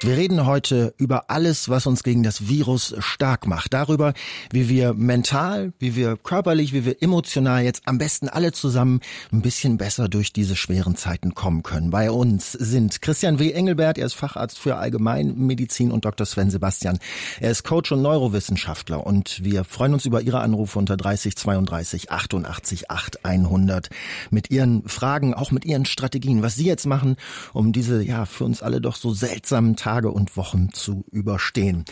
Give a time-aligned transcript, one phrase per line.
[0.00, 3.72] Wir reden heute über alles, was uns gegen das Virus stark macht.
[3.72, 4.12] Darüber,
[4.50, 9.00] wie wir mental, wie wir körperlich, wie wir emotional jetzt am besten alle zusammen
[9.32, 11.90] ein bisschen besser durch diese schweren Zeiten kommen können.
[11.90, 13.52] Bei uns sind Christian W.
[13.52, 16.26] Engelbert, er ist Facharzt für Allgemeinmedizin und Dr.
[16.26, 16.98] Sven Sebastian.
[17.40, 22.10] Er ist Coach und Neurowissenschaftler und wir freuen uns über Ihre Anrufe unter 30 32
[22.10, 23.88] 88 8 100
[24.30, 27.16] mit Ihren Fragen, auch mit Ihren Strategien, was Sie jetzt machen,
[27.54, 31.84] um diese ja für uns alle doch so seltsamen Tage und Wochen zu überstehen.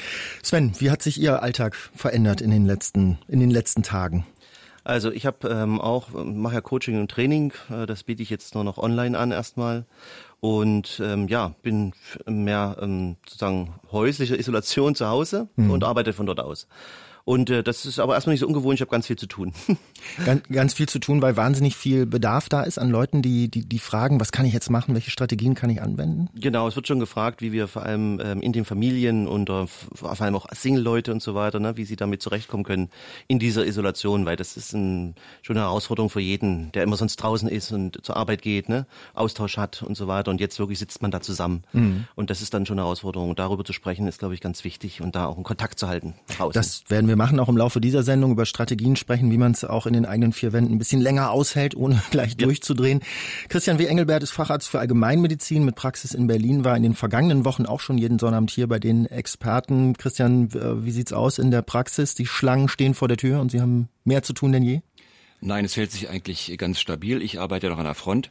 [0.43, 4.25] Sven, wie hat sich Ihr Alltag verändert in den letzten, in den letzten Tagen?
[4.83, 8.55] Also ich habe ähm, auch mache ja Coaching und Training, äh, das biete ich jetzt
[8.55, 9.85] nur noch online an erstmal
[10.41, 11.93] und ähm, ja bin
[12.27, 15.71] mehr ähm, sozusagen häuslicher Isolation zu Hause mhm.
[15.71, 16.69] und arbeite von dort aus.
[17.25, 19.53] Und äh, das ist aber erstmal nicht so ungewohnt, ich habe ganz viel zu tun.
[20.27, 23.65] ganz, ganz viel zu tun, weil wahnsinnig viel Bedarf da ist an Leuten, die, die,
[23.65, 26.29] die fragen, was kann ich jetzt machen, welche Strategien kann ich anwenden?
[26.35, 29.67] Genau, es wird schon gefragt, wie wir vor allem ähm, in den Familien und äh,
[29.67, 32.91] vor allem auch Single-Leute und so weiter, ne, wie sie damit zurechtkommen können
[33.29, 37.17] in dieser Isolation, weil das ist ein, schon eine Herausforderung für jeden, der immer sonst
[37.17, 40.31] draußen ist und zur Arbeit geht, ne, Austausch hat und so weiter.
[40.31, 41.63] Und jetzt wirklich sitzt man da zusammen.
[41.73, 42.07] Mhm.
[42.15, 43.31] Und das ist dann schon eine Herausforderung.
[43.31, 45.89] Und darüber zu sprechen, ist, glaube ich, ganz wichtig und da auch einen Kontakt zu
[45.89, 46.53] halten draußen.
[46.53, 49.53] Das werden wir wir machen auch im Laufe dieser Sendung über Strategien sprechen, wie man
[49.53, 52.47] es auch in den eigenen vier Wänden ein bisschen länger aushält, ohne gleich ja.
[52.47, 53.01] durchzudrehen.
[53.51, 53.85] Christian W.
[53.85, 57.81] Engelbert ist Facharzt für Allgemeinmedizin mit Praxis in Berlin, war in den vergangenen Wochen auch
[57.81, 59.95] schon jeden Sonnabend hier bei den Experten.
[59.99, 62.15] Christian, wie sieht's aus in der Praxis?
[62.15, 64.81] Die Schlangen stehen vor der Tür und Sie haben mehr zu tun denn je?
[65.43, 67.21] Nein, es hält sich eigentlich ganz stabil.
[67.21, 68.31] Ich arbeite noch an der Front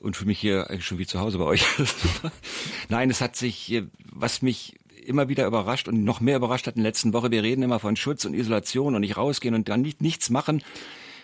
[0.00, 1.64] und fühle mich hier eigentlich schon wie zu Hause bei euch.
[2.88, 4.74] Nein, es hat sich, äh, was mich
[5.08, 7.30] immer wieder überrascht und noch mehr überrascht hat in der letzten Woche.
[7.30, 10.62] Wir reden immer von Schutz und Isolation und nicht rausgehen und dann nicht, nichts machen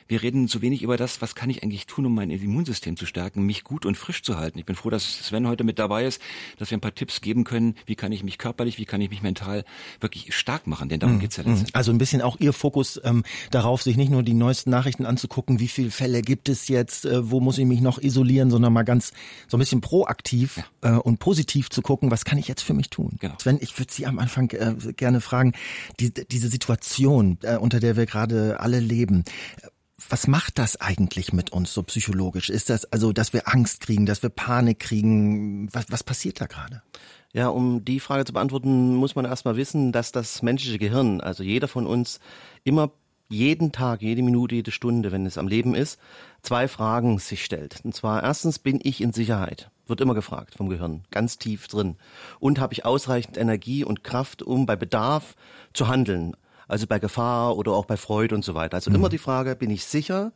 [0.06, 3.06] wir reden zu wenig über das, was kann ich eigentlich tun, um mein Immunsystem zu
[3.06, 4.58] stärken, mich gut und frisch zu halten.
[4.58, 6.20] Ich bin froh, dass Sven heute mit dabei ist,
[6.58, 9.10] dass wir ein paar Tipps geben können, wie kann ich mich körperlich, wie kann ich
[9.10, 9.64] mich mental
[10.00, 11.20] wirklich stark machen, denn darum mhm.
[11.20, 11.74] geht's ja letztendlich.
[11.74, 15.60] Also ein bisschen auch Ihr Fokus ähm, darauf, sich nicht nur die neuesten Nachrichten anzugucken,
[15.60, 18.82] wie viele Fälle gibt es jetzt, äh, wo muss ich mich noch isolieren, sondern mal
[18.82, 19.12] ganz
[19.48, 20.96] so ein bisschen proaktiv ja.
[20.96, 23.16] äh, und positiv zu gucken, was kann ich jetzt für mich tun.
[23.20, 23.34] Genau.
[23.38, 25.52] Sven, ich würde Sie am Anfang äh, gerne fragen,
[26.00, 29.24] die, diese Situation, äh, unter der wir gerade alle leben,
[30.08, 32.50] was macht das eigentlich mit uns so psychologisch?
[32.50, 35.68] Ist das also, dass wir Angst kriegen, dass wir Panik kriegen?
[35.72, 36.82] Was, was passiert da gerade?
[37.32, 41.42] Ja, um die Frage zu beantworten, muss man erstmal wissen, dass das menschliche Gehirn, also
[41.42, 42.20] jeder von uns,
[42.62, 42.92] immer
[43.28, 45.98] jeden Tag, jede Minute, jede Stunde, wenn es am Leben ist,
[46.42, 47.80] zwei Fragen sich stellt.
[47.82, 49.70] Und zwar erstens, bin ich in Sicherheit?
[49.86, 51.96] Wird immer gefragt vom Gehirn, ganz tief drin.
[52.38, 55.34] Und habe ich ausreichend Energie und Kraft, um bei Bedarf
[55.72, 56.36] zu handeln?
[56.68, 58.74] Also bei Gefahr oder auch bei Freude und so weiter.
[58.74, 58.96] Also mhm.
[58.96, 60.32] immer die Frage, bin ich sicher?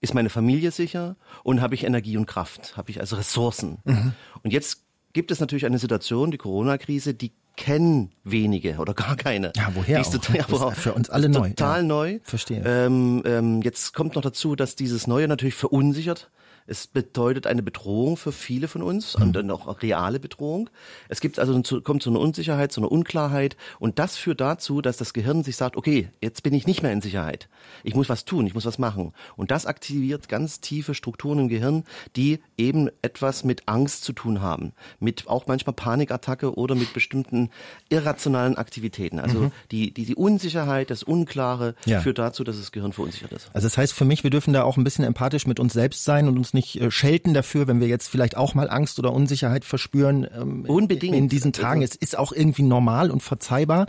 [0.00, 1.16] Ist meine Familie sicher?
[1.44, 2.76] Und habe ich Energie und Kraft?
[2.76, 3.78] Habe ich also Ressourcen?
[3.84, 4.12] Mhm.
[4.42, 9.52] Und jetzt gibt es natürlich eine Situation, die Corona-Krise, die kennen wenige oder gar keine.
[9.56, 9.96] Ja, woher?
[9.98, 11.50] Die ist total, ja, ist für uns alle neu.
[11.50, 11.86] Total ja.
[11.86, 12.18] neu.
[12.22, 12.62] Verstehe.
[12.64, 16.30] Ähm, ähm, jetzt kommt noch dazu, dass dieses Neue natürlich verunsichert.
[16.66, 19.22] Es bedeutet eine Bedrohung für viele von uns mhm.
[19.22, 20.70] und dann auch reale Bedrohung.
[21.08, 24.96] Es gibt also kommt zu einer Unsicherheit, zu einer Unklarheit und das führt dazu, dass
[24.96, 27.48] das Gehirn sich sagt, okay, jetzt bin ich nicht mehr in Sicherheit.
[27.84, 29.12] Ich muss was tun, ich muss was machen.
[29.36, 31.84] Und das aktiviert ganz tiefe Strukturen im Gehirn,
[32.16, 37.50] die eben etwas mit Angst zu tun haben, mit auch manchmal Panikattacke oder mit bestimmten
[37.88, 39.18] irrationalen Aktivitäten.
[39.18, 39.52] Also mhm.
[39.70, 42.00] die, die, die Unsicherheit, das Unklare ja.
[42.00, 43.50] führt dazu, dass das Gehirn verunsichert ist.
[43.52, 46.04] Also das heißt für mich, wir dürfen da auch ein bisschen empathisch mit uns selbst
[46.04, 49.12] sein und uns nicht äh, schelten dafür, wenn wir jetzt vielleicht auch mal Angst oder
[49.12, 50.26] Unsicherheit verspüren.
[50.34, 51.14] Ähm, Unbedingt.
[51.14, 51.82] In diesen Tagen.
[51.82, 53.86] Es ist auch irgendwie normal und verzeihbar.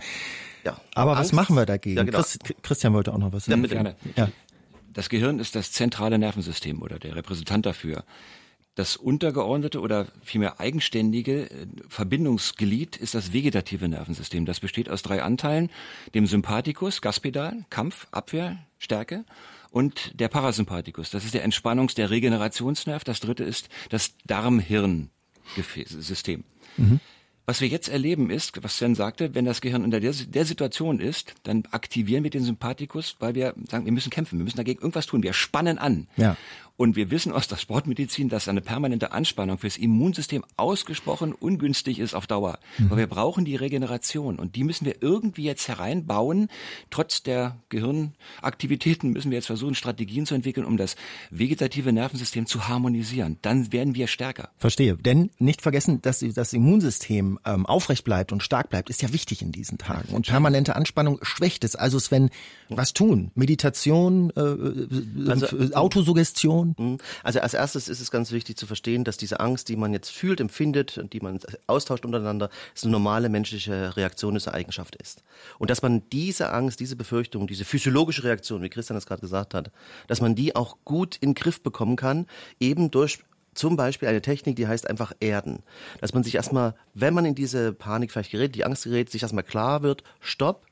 [0.63, 0.79] Ja.
[0.95, 1.97] Aber Angst, was machen wir dagegen?
[1.97, 2.19] Ja, genau.
[2.19, 3.63] Christ, Christian wollte auch noch was sagen.
[3.63, 3.95] Ja, gerne.
[4.15, 4.29] Ja.
[4.93, 8.03] Das Gehirn ist das zentrale Nervensystem oder der Repräsentant dafür.
[8.75, 14.45] Das untergeordnete oder vielmehr eigenständige äh, Verbindungsglied ist das vegetative Nervensystem.
[14.45, 15.69] Das besteht aus drei Anteilen,
[16.15, 19.25] dem Sympathikus, Gaspedal, Kampf, Abwehr, Stärke
[19.73, 21.09] und der Parasympathikus.
[21.09, 23.03] Das ist der Entspannungs-, der Regenerationsnerv.
[23.03, 26.43] Das dritte ist das Darm-Hirn-System.
[26.77, 26.99] Mhm.
[27.45, 31.01] Was wir jetzt erleben ist, was Sven sagte, wenn das Gehirn in der, der Situation
[31.01, 34.79] ist, dann aktivieren wir den Sympathikus, weil wir sagen, wir müssen kämpfen, wir müssen dagegen
[34.79, 36.07] irgendwas tun, wir spannen an.
[36.15, 36.37] Ja.
[36.75, 42.15] Und wir wissen aus der Sportmedizin, dass eine permanente Anspannung fürs Immunsystem ausgesprochen ungünstig ist
[42.15, 42.57] auf Dauer.
[42.79, 42.87] Mhm.
[42.87, 46.47] Aber wir brauchen die Regeneration und die müssen wir irgendwie jetzt hereinbauen.
[46.89, 50.95] Trotz der Gehirnaktivitäten müssen wir jetzt versuchen, Strategien zu entwickeln, um das
[51.29, 53.37] vegetative Nervensystem zu harmonisieren.
[53.43, 54.49] Dann werden wir stärker.
[54.57, 54.95] Verstehe.
[54.95, 59.43] Denn nicht vergessen, dass das Immunsystem ähm, aufrecht bleibt und stark bleibt, ist ja wichtig
[59.43, 60.13] in diesen Tagen.
[60.13, 61.75] Und permanente Anspannung schwächt es.
[61.75, 62.31] Also Sven,
[62.69, 63.29] was tun?
[63.35, 66.62] Meditation, äh, äh also, Autosuggestion?
[66.63, 66.75] Vertrauen?
[66.77, 66.97] Mhm.
[67.23, 70.09] Also als erstes ist es ganz wichtig zu verstehen, dass diese Angst, die man jetzt
[70.11, 72.49] fühlt, empfindet und die man austauscht untereinander,
[72.81, 75.23] eine normale menschliche Reaktion, ist, eine Eigenschaft ist.
[75.59, 79.53] Und dass man diese Angst, diese Befürchtung, diese physiologische Reaktion, wie Christian das gerade gesagt
[79.53, 79.71] hat,
[80.07, 82.27] dass man die auch gut in den Griff bekommen kann,
[82.59, 83.19] eben durch
[83.53, 85.61] zum Beispiel eine Technik, die heißt einfach Erden.
[86.01, 89.21] Dass man sich erstmal, wenn man in diese Panik vielleicht gerät, die Angst gerät, sich
[89.21, 90.65] erstmal klar wird, stopp,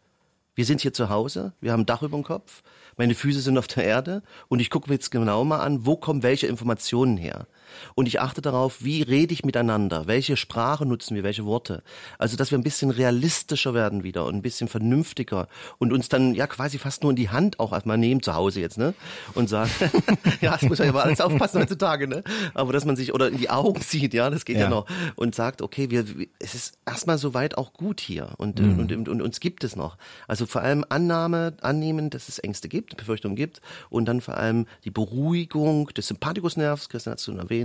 [0.62, 2.62] wir sind hier zu Hause, wir haben ein Dach über dem Kopf,
[2.96, 5.96] meine Füße sind auf der Erde und ich gucke mir jetzt genau mal an, wo
[5.96, 7.48] kommen welche Informationen her.
[7.96, 11.84] Und ich achte darauf, wie rede ich miteinander, welche Sprache nutzen wir, welche Worte.
[12.18, 15.48] Also, dass wir ein bisschen realistischer werden wieder und ein bisschen vernünftiger
[15.78, 18.62] und uns dann ja quasi fast nur in die Hand auch erstmal nehmen zu Hause
[18.62, 18.94] jetzt, ne?
[19.34, 19.72] Und sagen,
[20.42, 22.24] ja, es muss ja immer alles aufpassen heutzutage, ne?
[22.54, 24.86] Aber dass man sich oder in die Augen sieht, ja, das geht ja, ja noch
[25.16, 26.06] und sagt, okay, wir,
[26.40, 28.80] es ist erstmal soweit auch gut hier und, mhm.
[28.80, 29.98] und, und, und uns gibt es noch.
[30.28, 34.66] Also vor allem Annahme, annehmen, dass es Ängste gibt Befürchtungen gibt und dann vor allem
[34.84, 37.61] die Beruhigung des Sympathikusnervs, Christian hat es schon erwähnt,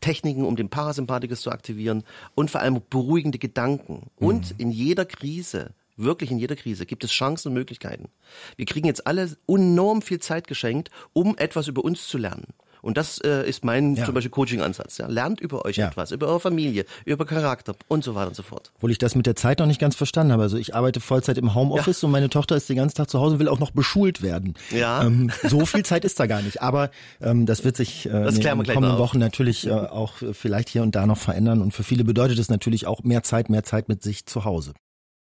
[0.00, 2.04] Techniken, um den Parasympathikus zu aktivieren
[2.34, 4.10] und vor allem beruhigende Gedanken.
[4.18, 4.26] Mhm.
[4.26, 8.08] Und in jeder Krise wirklich in jeder Krise gibt es Chancen und Möglichkeiten.
[8.56, 12.54] Wir kriegen jetzt alle enorm viel Zeit geschenkt, um etwas über uns zu lernen.
[12.88, 14.06] Und das äh, ist mein ja.
[14.06, 14.96] zum Beispiel Coaching-Ansatz.
[14.96, 15.08] Ja.
[15.08, 15.88] Lernt über euch ja.
[15.88, 18.72] etwas, über eure Familie, über Charakter und so weiter und so fort.
[18.76, 20.44] Obwohl ich das mit der Zeit noch nicht ganz verstanden habe.
[20.44, 23.34] Also ich arbeite Vollzeit im Homeoffice und meine Tochter ist den ganzen Tag zu Hause
[23.34, 24.54] und will auch noch beschult werden.
[24.70, 25.04] Ja.
[25.04, 26.62] Ähm, so viel Zeit ist da gar nicht.
[26.62, 26.90] Aber
[27.20, 30.82] ähm, das wird sich äh, das in den kommenden Wochen natürlich äh, auch vielleicht hier
[30.82, 31.60] und da noch verändern.
[31.60, 34.72] Und für viele bedeutet es natürlich auch mehr Zeit, mehr Zeit mit sich zu Hause.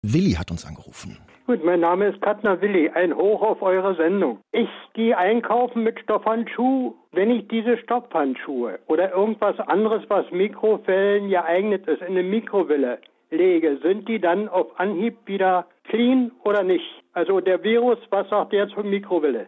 [0.01, 1.17] Willi hat uns angerufen.
[1.47, 2.89] Gut, mein Name ist Katner Willi.
[2.89, 4.39] Ein Hoch auf eure Sendung.
[4.51, 6.93] Ich gehe einkaufen mit Stoffhandschuh.
[7.13, 12.99] Wenn ich diese Stoffhandschuhe oder irgendwas anderes, was Mikrowellen geeignet ist, in eine Mikrowelle
[13.29, 17.01] lege, sind die dann auf Anhieb wieder clean oder nicht?
[17.13, 19.47] Also der Virus, was sagt der zur Mikrowelle?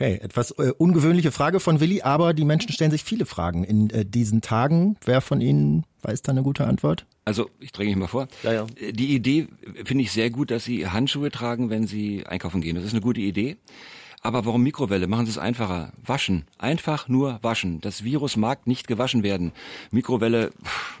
[0.00, 3.90] Okay, etwas äh, ungewöhnliche Frage von Willi, aber die Menschen stellen sich viele Fragen in
[3.90, 4.96] äh, diesen Tagen.
[5.04, 7.04] Wer von Ihnen weiß da eine gute Antwort?
[7.26, 8.26] Also, ich dränge mich mal vor.
[8.42, 8.66] Ja, ja.
[8.80, 9.48] Äh, die Idee
[9.84, 12.76] finde ich sehr gut, dass Sie Handschuhe tragen, wenn Sie einkaufen gehen.
[12.76, 13.58] Das ist eine gute Idee.
[14.22, 15.06] Aber warum Mikrowelle?
[15.06, 15.92] Machen Sie es einfacher.
[16.04, 16.44] Waschen.
[16.58, 17.80] Einfach nur waschen.
[17.80, 19.52] Das Virus mag nicht gewaschen werden.
[19.90, 20.52] Mikrowelle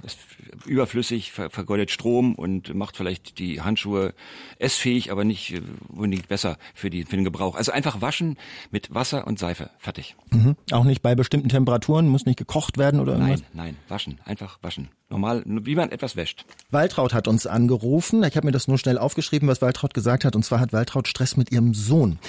[0.02, 0.18] ist
[0.66, 4.14] überflüssig, vergeudet Strom und macht vielleicht die Handschuhe
[4.58, 7.56] essfähig, aber nicht äh, unbedingt besser für, die, für den Gebrauch.
[7.56, 8.38] Also einfach waschen
[8.70, 9.70] mit Wasser und Seife.
[9.78, 10.16] Fertig.
[10.30, 10.56] Mhm.
[10.72, 12.08] Auch nicht bei bestimmten Temperaturen?
[12.08, 13.42] Muss nicht gekocht werden oder irgendwas?
[13.52, 13.76] Nein, nein.
[13.88, 14.18] Waschen.
[14.24, 14.88] Einfach waschen.
[15.08, 16.44] Normal, wie man etwas wäscht.
[16.70, 18.22] Waltraud hat uns angerufen.
[18.22, 20.36] Ich habe mir das nur schnell aufgeschrieben, was Waltraud gesagt hat.
[20.36, 22.20] Und zwar hat Waltraud Stress mit ihrem Sohn.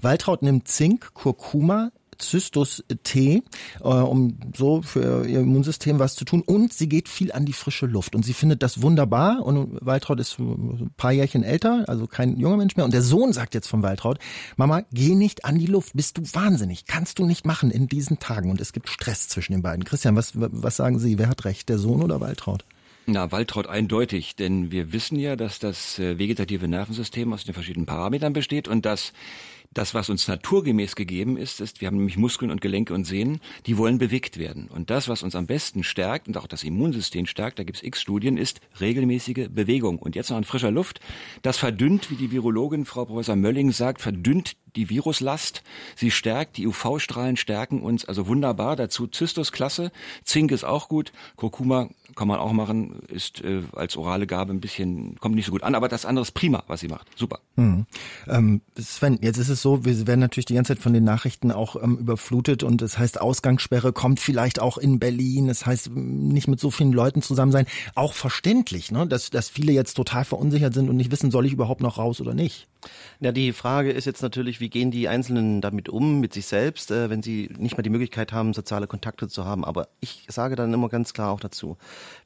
[0.00, 1.90] Waltraud nimmt Zink, Kurkuma,
[2.20, 3.42] Zystus-Tee,
[3.80, 6.42] äh, um so für ihr Immunsystem was zu tun.
[6.42, 8.14] Und sie geht viel an die frische Luft.
[8.14, 9.44] Und sie findet das wunderbar.
[9.44, 12.84] Und Waltraud ist ein paar Jährchen älter, also kein junger Mensch mehr.
[12.84, 14.18] Und der Sohn sagt jetzt von Waltraud,
[14.56, 15.92] Mama, geh nicht an die Luft.
[15.94, 16.86] Bist du wahnsinnig.
[16.86, 18.50] Kannst du nicht machen in diesen Tagen.
[18.50, 19.84] Und es gibt Stress zwischen den beiden.
[19.84, 21.18] Christian, was, was sagen Sie?
[21.18, 22.64] Wer hat recht, der Sohn oder Waltraud?
[23.06, 27.86] Na, Waltraud eindeutig, denn wir wissen ja, dass das äh, vegetative Nervensystem aus den verschiedenen
[27.86, 29.12] Parametern besteht und dass
[29.72, 33.40] das, was uns naturgemäß gegeben ist, ist, wir haben nämlich Muskeln und Gelenke und Sehnen,
[33.66, 34.66] die wollen bewegt werden.
[34.66, 38.00] Und das, was uns am besten stärkt und auch das Immunsystem stärkt, da gibt's x
[38.00, 40.00] Studien, ist regelmäßige Bewegung.
[40.00, 40.98] Und jetzt noch an frischer Luft.
[41.42, 45.62] Das verdünnt, wie die Virologin Frau Professor Mölling sagt, verdünnt die Viruslast.
[45.96, 48.76] Sie stärkt, die UV-Strahlen stärken uns also wunderbar.
[48.76, 49.92] Dazu Zystus klasse,
[50.24, 54.60] Zink ist auch gut, Kurkuma kann man auch machen, ist äh, als orale Gabe ein
[54.60, 57.06] bisschen, kommt nicht so gut an, aber das andere ist prima, was sie macht.
[57.16, 57.38] Super.
[57.56, 57.86] Mhm.
[58.28, 61.52] Ähm, Sven, jetzt ist es so, wir werden natürlich die ganze Zeit von den Nachrichten
[61.52, 65.66] auch ähm, überflutet und es das heißt Ausgangssperre kommt vielleicht auch in Berlin, es das
[65.66, 67.66] heißt nicht mit so vielen Leuten zusammen sein.
[67.94, 69.06] Auch verständlich, ne?
[69.06, 72.20] dass, dass viele jetzt total verunsichert sind und nicht wissen, soll ich überhaupt noch raus
[72.20, 72.68] oder nicht.
[73.20, 76.90] Ja, die Frage ist jetzt natürlich, wie gehen die Einzelnen damit um, mit sich selbst,
[76.90, 79.64] äh, wenn sie nicht mehr die Möglichkeit haben, soziale Kontakte zu haben.
[79.64, 81.76] Aber ich sage dann immer ganz klar auch dazu,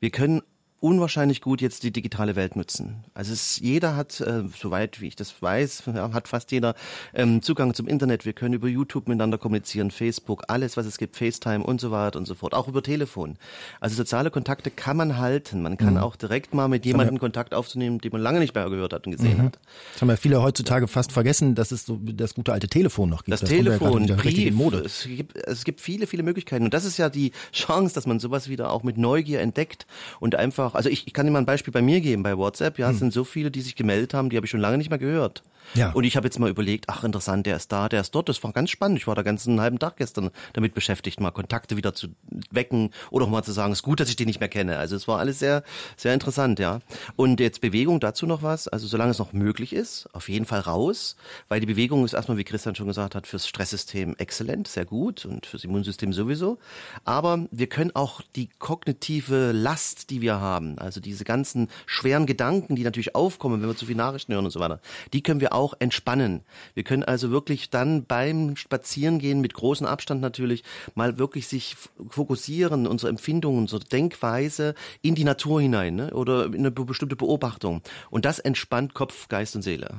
[0.01, 0.43] wir können
[0.85, 3.05] unwahrscheinlich gut jetzt die digitale Welt nutzen.
[3.15, 6.75] Also es, jeder hat, äh, soweit wie ich das weiß, ja, hat fast jeder
[7.15, 8.27] ähm, Zugang zum Internet.
[8.27, 12.19] Wir können über YouTube miteinander kommunizieren, Facebook, alles, was es gibt, FaceTime und so weiter
[12.19, 13.39] und so fort, auch über Telefon.
[13.81, 15.63] Also soziale Kontakte kann man halten.
[15.63, 16.01] Man kann mhm.
[16.01, 19.17] auch direkt mal mit jemandem Kontakt aufzunehmen, den man lange nicht mehr gehört hat und
[19.17, 19.43] gesehen mhm.
[19.45, 19.59] hat.
[19.95, 23.25] Das haben ja viele heutzutage fast vergessen, dass es so das gute alte Telefon noch
[23.25, 23.33] gibt.
[23.33, 24.81] Das, das Telefon, ja Brief, Mode.
[24.81, 26.67] Es gibt, es gibt viele, viele Möglichkeiten.
[26.67, 29.87] Und das ist ja die Chance, dass man sowas wieder auch mit Neugier entdeckt
[30.21, 30.77] und einfach doch.
[30.77, 32.79] Also ich, ich kann dir mal ein Beispiel bei mir geben, bei WhatsApp.
[32.79, 32.99] Ja, es hm.
[32.99, 35.43] sind so viele, die sich gemeldet haben, die habe ich schon lange nicht mehr gehört.
[35.73, 35.93] Ja.
[35.93, 38.29] Und ich habe jetzt mal überlegt, ach interessant, der ist da, der ist dort.
[38.29, 38.99] Das war ganz spannend.
[38.99, 42.09] Ich war da ganz einen halben Tag gestern damit beschäftigt, mal Kontakte wieder zu
[42.51, 44.77] wecken oder auch mal zu sagen, es ist gut, dass ich den nicht mehr kenne.
[44.77, 45.63] Also es war alles sehr,
[45.97, 46.81] sehr interessant, ja.
[47.17, 48.69] Und jetzt Bewegung dazu noch was.
[48.69, 51.17] Also solange es noch möglich ist, auf jeden Fall raus,
[51.49, 55.25] weil die Bewegung ist erstmal, wie Christian schon gesagt hat, fürs Stresssystem exzellent, sehr gut
[55.25, 56.59] und fürs Immunsystem sowieso.
[57.05, 62.77] Aber wir können auch die kognitive Last, die wir haben, also diese ganzen schweren Gedanken,
[62.77, 64.81] die natürlich aufkommen, wenn wir zu viel Nachrichten hören und so weiter,
[65.13, 66.43] die können wir auch entspannen.
[66.75, 71.77] Wir können also wirklich dann beim Spazierengehen mit großem Abstand natürlich mal wirklich sich
[72.09, 76.15] fokussieren, unsere Empfindungen, unsere Denkweise in die Natur hinein ne?
[76.15, 77.83] oder in eine bestimmte Beobachtung.
[78.11, 79.99] Und das entspannt Kopf, Geist und Seele.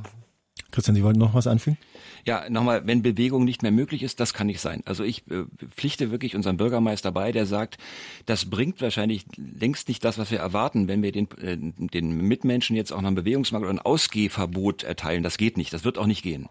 [0.76, 1.78] Christian, Sie wollten noch was anfügen?
[2.26, 4.82] Ja, nochmal, wenn Bewegung nicht mehr möglich ist, das kann nicht sein.
[4.86, 7.78] Also ich äh, pflichte wirklich unseren Bürgermeister bei, der sagt,
[8.26, 12.76] das bringt wahrscheinlich längst nicht das, was wir erwarten, wenn wir den, äh, den Mitmenschen
[12.76, 15.24] jetzt auch noch einen Bewegungsmangel oder ein Ausgehverbot erteilen.
[15.24, 16.50] Das geht nicht, das wird auch nicht gehen.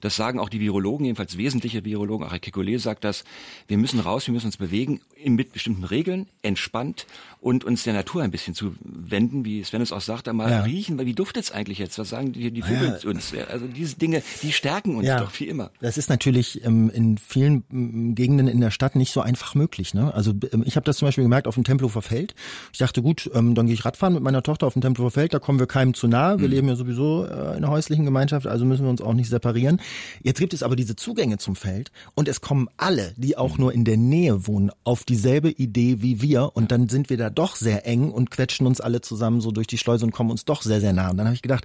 [0.00, 3.24] Das sagen auch die Virologen, jedenfalls wesentliche Virologen, auch Herr Kekulé sagt das,
[3.66, 7.06] wir müssen raus, wir müssen uns bewegen mit bestimmten Regeln, entspannt
[7.40, 10.62] und uns der Natur ein bisschen zu wenden, wie Sven es auch sagte, mal ja.
[10.62, 11.98] riechen, weil wie duftet es eigentlich jetzt?
[11.98, 13.10] Was sagen die, die Vögel ja.
[13.10, 13.34] uns?
[13.34, 15.20] Also diese Dinge, die stärken uns ja.
[15.20, 15.70] doch wie immer.
[15.80, 19.94] Das ist natürlich ähm, in vielen ähm, Gegenden in der Stadt nicht so einfach möglich.
[19.94, 20.12] Ne?
[20.14, 22.34] Also ähm, ich habe das zum Beispiel gemerkt auf dem Tempelhofer Feld.
[22.72, 25.34] Ich dachte, gut, ähm, dann gehe ich Radfahren mit meiner Tochter auf dem Tempelhofer Feld,
[25.34, 26.38] da kommen wir keinem zu nahe.
[26.38, 26.54] Wir mhm.
[26.54, 29.80] leben ja sowieso äh, in einer häuslichen Gemeinschaft, also müssen wir uns auch nicht separieren.
[30.22, 33.64] Jetzt gibt es aber diese Zugänge zum Feld und es kommen alle, die auch mhm.
[33.64, 37.30] nur in der Nähe wohnen, auf dieselbe Idee wie wir und dann sind wir da
[37.30, 40.44] doch sehr eng und quetschen uns alle zusammen so durch die Schleuse und kommen uns
[40.44, 41.10] doch sehr, sehr nah.
[41.10, 41.64] Und dann habe ich gedacht,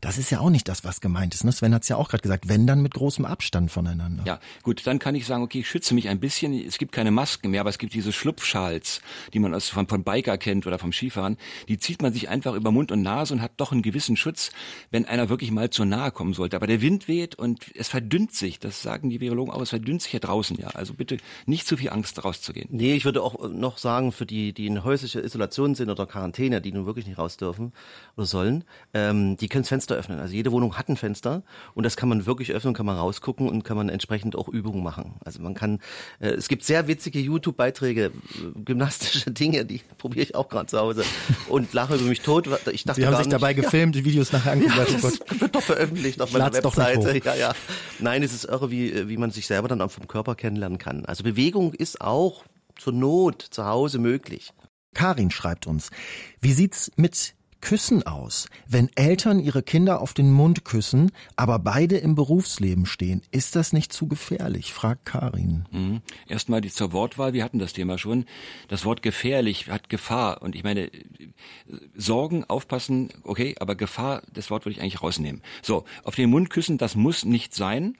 [0.00, 1.44] das ist ja auch nicht das, was gemeint ist.
[1.44, 1.52] Ne?
[1.52, 4.24] Sven hat es ja auch gerade gesagt, wenn dann mit großem Abstand voneinander.
[4.26, 6.52] Ja, gut, dann kann ich sagen, okay, ich schütze mich ein bisschen.
[6.52, 9.00] Es gibt keine Masken mehr, aber es gibt diese Schlupfschals,
[9.32, 11.36] die man aus, von, von Biker kennt oder vom Skifahren.
[11.68, 14.50] Die zieht man sich einfach über Mund und Nase und hat doch einen gewissen Schutz,
[14.90, 16.56] wenn einer wirklich mal zu nahe kommen sollte.
[16.56, 18.58] Aber der Wind weht und es verdünnt sich.
[18.58, 20.68] Das sagen die Virologen auch, es verdünnt sich ja draußen, ja.
[20.68, 22.68] Also bitte nicht zu viel Angst rauszugehen.
[22.70, 26.60] Nee, ich würde auch noch sagen, für die, die in häuslicher Isolation sind oder Quarantäne,
[26.60, 27.72] die nun wirklich nicht raus dürfen
[28.16, 30.18] oder sollen, ähm, die können das Fenster öffnen.
[30.18, 31.13] Also jede Wohnung hat ein Fenster
[31.74, 34.82] und das kann man wirklich öffnen, kann man rausgucken und kann man entsprechend auch Übungen
[34.82, 35.14] machen.
[35.24, 35.80] Also man kann,
[36.20, 38.10] äh, es gibt sehr witzige YouTube-Beiträge, äh,
[38.64, 41.04] gymnastische Dinge, die probiere ich auch gerade zu Hause
[41.48, 42.48] und lache über mich tot.
[42.72, 44.76] Ich dachte Sie haben sich nicht, dabei gefilmt, die Videos nachher angeguckt.
[44.92, 47.18] Ja, das wird doch veröffentlicht auf meiner Webseite.
[47.24, 47.54] Ja, ja.
[47.98, 51.04] Nein, es ist irre, wie, wie man sich selber dann auch vom Körper kennenlernen kann.
[51.04, 52.44] Also Bewegung ist auch
[52.76, 54.52] zur Not zu Hause möglich.
[54.94, 55.90] Karin schreibt uns,
[56.40, 58.50] wie sieht's mit Küssen aus?
[58.68, 63.72] Wenn Eltern ihre Kinder auf den Mund küssen, aber beide im Berufsleben stehen, ist das
[63.72, 64.74] nicht zu gefährlich?
[64.74, 65.64] fragt Karin.
[65.70, 66.02] Mhm.
[66.28, 67.32] Erstmal die zur Wortwahl.
[67.32, 68.26] Wir hatten das Thema schon.
[68.68, 70.42] Das Wort gefährlich hat Gefahr.
[70.42, 70.90] Und ich meine,
[71.96, 75.40] Sorgen, aufpassen, okay, aber Gefahr, das Wort würde ich eigentlich rausnehmen.
[75.62, 77.96] So, auf den Mund küssen, das muss nicht sein.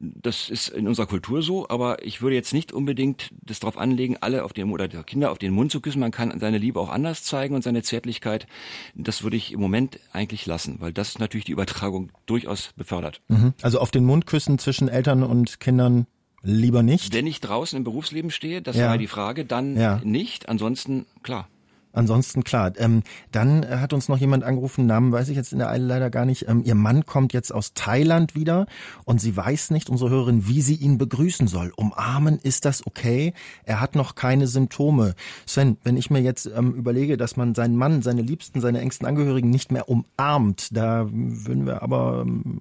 [0.00, 4.16] Das ist in unserer Kultur so, aber ich würde jetzt nicht unbedingt das darauf anlegen,
[4.20, 6.00] alle auf den oder die Kinder auf den Mund zu küssen.
[6.00, 8.46] Man kann seine Liebe auch anders zeigen und seine Zärtlichkeit.
[8.94, 13.20] Das würde ich im Moment eigentlich lassen, weil das natürlich die Übertragung durchaus befördert.
[13.28, 13.52] Mhm.
[13.60, 16.06] Also auf den Mund küssen zwischen Eltern und Kindern
[16.42, 17.12] lieber nicht?
[17.12, 18.88] Wenn ich draußen im Berufsleben stehe, das ja.
[18.88, 20.00] war die Frage, dann ja.
[20.02, 20.48] nicht.
[20.48, 21.48] Ansonsten klar.
[21.92, 22.72] Ansonsten klar.
[22.76, 26.10] Ähm, dann hat uns noch jemand angerufen, Namen weiß ich jetzt in der Eile leider
[26.10, 26.48] gar nicht.
[26.48, 28.66] Ähm, ihr Mann kommt jetzt aus Thailand wieder
[29.04, 31.72] und sie weiß nicht, unsere Hörerin, wie sie ihn begrüßen soll.
[31.76, 33.34] Umarmen, ist das okay?
[33.64, 35.14] Er hat noch keine Symptome.
[35.46, 39.06] Sven, wenn ich mir jetzt ähm, überlege, dass man seinen Mann, seine Liebsten, seine engsten
[39.06, 42.60] Angehörigen nicht mehr umarmt, da würden wir aber ähm,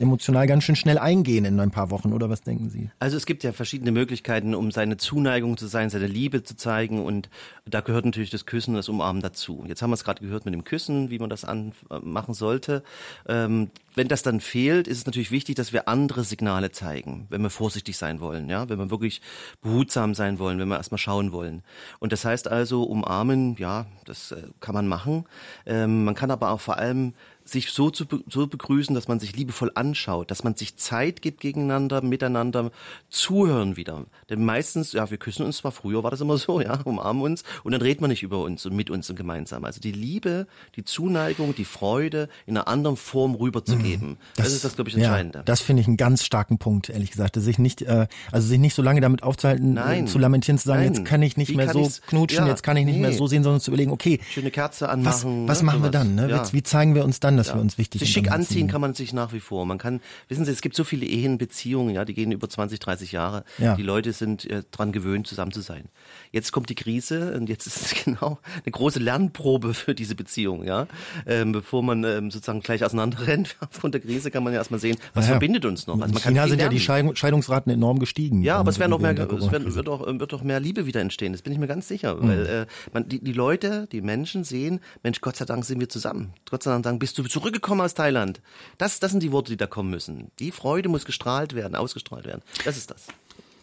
[0.00, 2.90] emotional ganz schön schnell eingehen in ein paar Wochen, oder was denken Sie?
[2.98, 7.04] Also es gibt ja verschiedene Möglichkeiten, um seine Zuneigung zu sein, seine Liebe zu zeigen
[7.04, 7.28] und
[7.64, 9.64] da gehört natürlich das Küssen, das Umarmen dazu.
[9.66, 12.34] Jetzt haben wir es gerade gehört mit dem Küssen, wie man das an, äh, machen
[12.34, 12.82] sollte.
[13.28, 17.42] Ähm, wenn das dann fehlt, ist es natürlich wichtig, dass wir andere Signale zeigen, wenn
[17.42, 19.20] wir vorsichtig sein wollen, ja, wenn wir wirklich
[19.62, 21.62] behutsam sein wollen, wenn wir erstmal schauen wollen.
[22.00, 25.24] Und das heißt also, umarmen, ja, das äh, kann man machen.
[25.66, 29.36] Ähm, man kann aber auch vor allem sich so zu so begrüßen, dass man sich
[29.36, 32.70] liebevoll anschaut, dass man sich Zeit gibt gegeneinander, miteinander
[33.10, 34.06] zuhören wieder.
[34.30, 37.44] Denn meistens, ja, wir küssen uns zwar, früher war das immer so, ja, umarmen uns
[37.62, 39.64] und dann redet man nicht über uns und mit uns und gemeinsam.
[39.64, 40.46] Also die Liebe,
[40.76, 44.10] die Zuneigung, die Freude in einer anderen Form rüberzugeben.
[44.10, 44.16] Mhm.
[44.36, 45.40] Das, das, ist das, glaube ich, Entscheidende.
[45.40, 47.36] Ja, das finde ich einen ganz starken Punkt, ehrlich gesagt.
[47.36, 50.06] Sich nicht, äh, also sich nicht so lange damit aufzuhalten, Nein.
[50.06, 50.94] zu lamentieren, zu sagen, Nein.
[50.94, 53.02] jetzt kann ich nicht Wie mehr so knutschen, ja, jetzt kann ich nicht nee.
[53.02, 55.46] mehr so sehen, sondern zu überlegen, okay, schöne Kerze anmachen.
[55.46, 55.92] Was, was ne, machen sowas.
[55.92, 56.14] wir dann?
[56.14, 56.30] Ne?
[56.30, 56.52] Ja.
[56.52, 57.54] Wie zeigen wir uns dann an, dass ja.
[57.54, 58.08] wir uns wichtig sind.
[58.08, 59.66] Schick anziehen kann man sich nach wie vor.
[59.66, 62.78] Man kann, wissen Sie, es gibt so viele Ehen, Beziehungen, ja, die gehen über 20,
[62.78, 63.44] 30 Jahre.
[63.58, 63.76] Ja.
[63.76, 65.88] Die Leute sind äh, dran gewöhnt, zusammen zu sein.
[66.32, 70.64] Jetzt kommt die Krise und jetzt ist es genau eine große Lernprobe für diese Beziehung,
[70.64, 70.86] ja.
[71.26, 74.80] Ähm, bevor man ähm, sozusagen gleich auseinander rennt aufgrund der Krise, kann man ja erstmal
[74.80, 75.32] sehen, was ja.
[75.32, 75.94] verbindet uns noch.
[75.94, 76.76] Also man In China sind lernen.
[76.76, 78.42] ja die Scheidungsraten enorm gestiegen.
[78.42, 81.32] Ja, aber es werden mehr, es wird, wird, auch, wird auch mehr Liebe wieder entstehen.
[81.32, 82.28] Das bin ich mir ganz sicher, mhm.
[82.28, 85.88] weil äh, man, die, die Leute, die Menschen sehen, Mensch, Gott sei Dank sind wir
[85.88, 86.32] zusammen.
[86.48, 88.40] Gott sei Dank bist du zurückgekommen aus Thailand.
[88.78, 90.30] Das, das sind die Worte, die da kommen müssen.
[90.38, 92.42] Die Freude muss gestrahlt werden, ausgestrahlt werden.
[92.64, 93.06] Das ist das.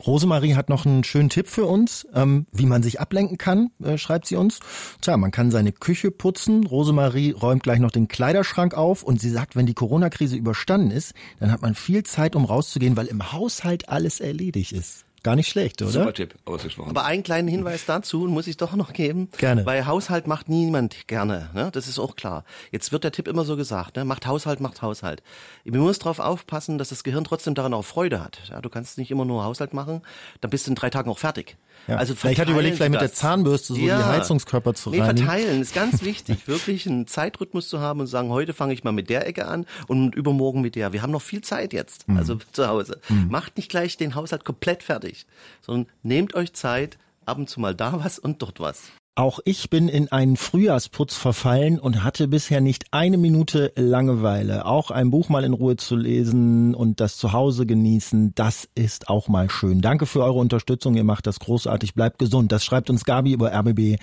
[0.05, 3.97] Rosemarie hat noch einen schönen Tipp für uns, ähm, wie man sich ablenken kann, äh,
[3.97, 4.59] schreibt sie uns.
[5.01, 6.65] Tja, man kann seine Küche putzen.
[6.65, 11.13] Rosemarie räumt gleich noch den Kleiderschrank auf und sie sagt, wenn die Corona-Krise überstanden ist,
[11.39, 15.05] dann hat man viel Zeit, um rauszugehen, weil im Haushalt alles erledigt ist.
[15.23, 15.91] Gar nicht schlecht, oder?
[15.91, 16.89] Super Tipp, ausgesprochen.
[16.89, 19.29] Aber einen kleinen Hinweis dazu muss ich doch noch geben.
[19.37, 19.67] Gerne.
[19.67, 21.69] Weil Haushalt macht niemand gerne, ne?
[21.71, 22.43] das ist auch klar.
[22.71, 24.05] Jetzt wird der Tipp immer so gesagt, ne?
[24.05, 25.21] macht Haushalt, macht Haushalt.
[25.63, 28.41] Man muss darauf aufpassen, dass das Gehirn trotzdem daran auch Freude hat.
[28.49, 28.61] Ja?
[28.61, 30.01] Du kannst nicht immer nur Haushalt machen,
[30.41, 31.55] dann bist du in drei Tagen auch fertig.
[31.87, 31.97] Ja.
[31.97, 33.97] Also ich hatte überlegt, vielleicht mit der Zahnbürste so ja.
[33.97, 35.15] die Heizungskörper zu reinigen.
[35.15, 38.73] Nee, verteilen ist ganz wichtig, wirklich einen Zeitrhythmus zu haben und zu sagen, heute fange
[38.73, 40.93] ich mal mit der Ecke an und übermorgen mit der.
[40.93, 42.17] Wir haben noch viel Zeit jetzt, mhm.
[42.17, 42.99] also zu Hause.
[43.09, 43.27] Mhm.
[43.29, 45.10] Macht nicht gleich den Haushalt komplett fertig,
[45.61, 48.91] sondern nehmt euch Zeit, ab und zu mal da was und dort was.
[49.15, 54.65] Auch ich bin in einen Frühjahrsputz verfallen und hatte bisher nicht eine Minute Langeweile.
[54.65, 59.27] Auch ein Buch mal in Ruhe zu lesen und das Zuhause genießen, das ist auch
[59.27, 59.81] mal schön.
[59.81, 61.93] Danke für eure Unterstützung, ihr macht das großartig.
[61.93, 62.53] Bleibt gesund.
[62.53, 63.97] Das schreibt uns Gabi über rbb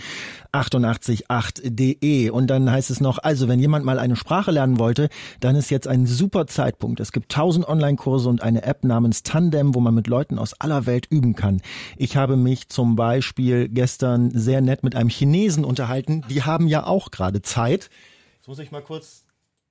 [0.52, 2.28] 888.de.
[2.28, 5.08] Und dann heißt es noch, also wenn jemand mal eine Sprache lernen wollte,
[5.40, 7.00] dann ist jetzt ein super Zeitpunkt.
[7.00, 10.84] Es gibt tausend Online-Kurse und eine App namens Tandem, wo man mit Leuten aus aller
[10.84, 11.62] Welt üben kann.
[11.96, 16.24] Ich habe mich zum Beispiel gestern sehr nett mit einem Chinesen unterhalten.
[16.28, 17.88] Die haben ja auch gerade Zeit.
[18.36, 19.24] Jetzt muss ich mal kurz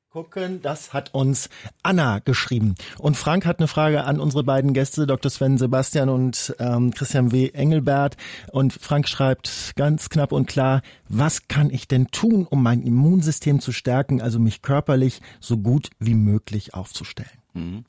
[0.09, 0.61] gucken.
[0.61, 1.49] Das hat uns
[1.83, 2.75] Anna geschrieben.
[2.97, 5.29] Und Frank hat eine Frage an unsere beiden Gäste, Dr.
[5.29, 7.49] Sven Sebastian und ähm, Christian W.
[7.49, 8.17] Engelbert.
[8.51, 13.59] Und Frank schreibt ganz knapp und klar, was kann ich denn tun, um mein Immunsystem
[13.59, 17.29] zu stärken, also mich körperlich so gut wie möglich aufzustellen?
[17.53, 17.85] Mhm.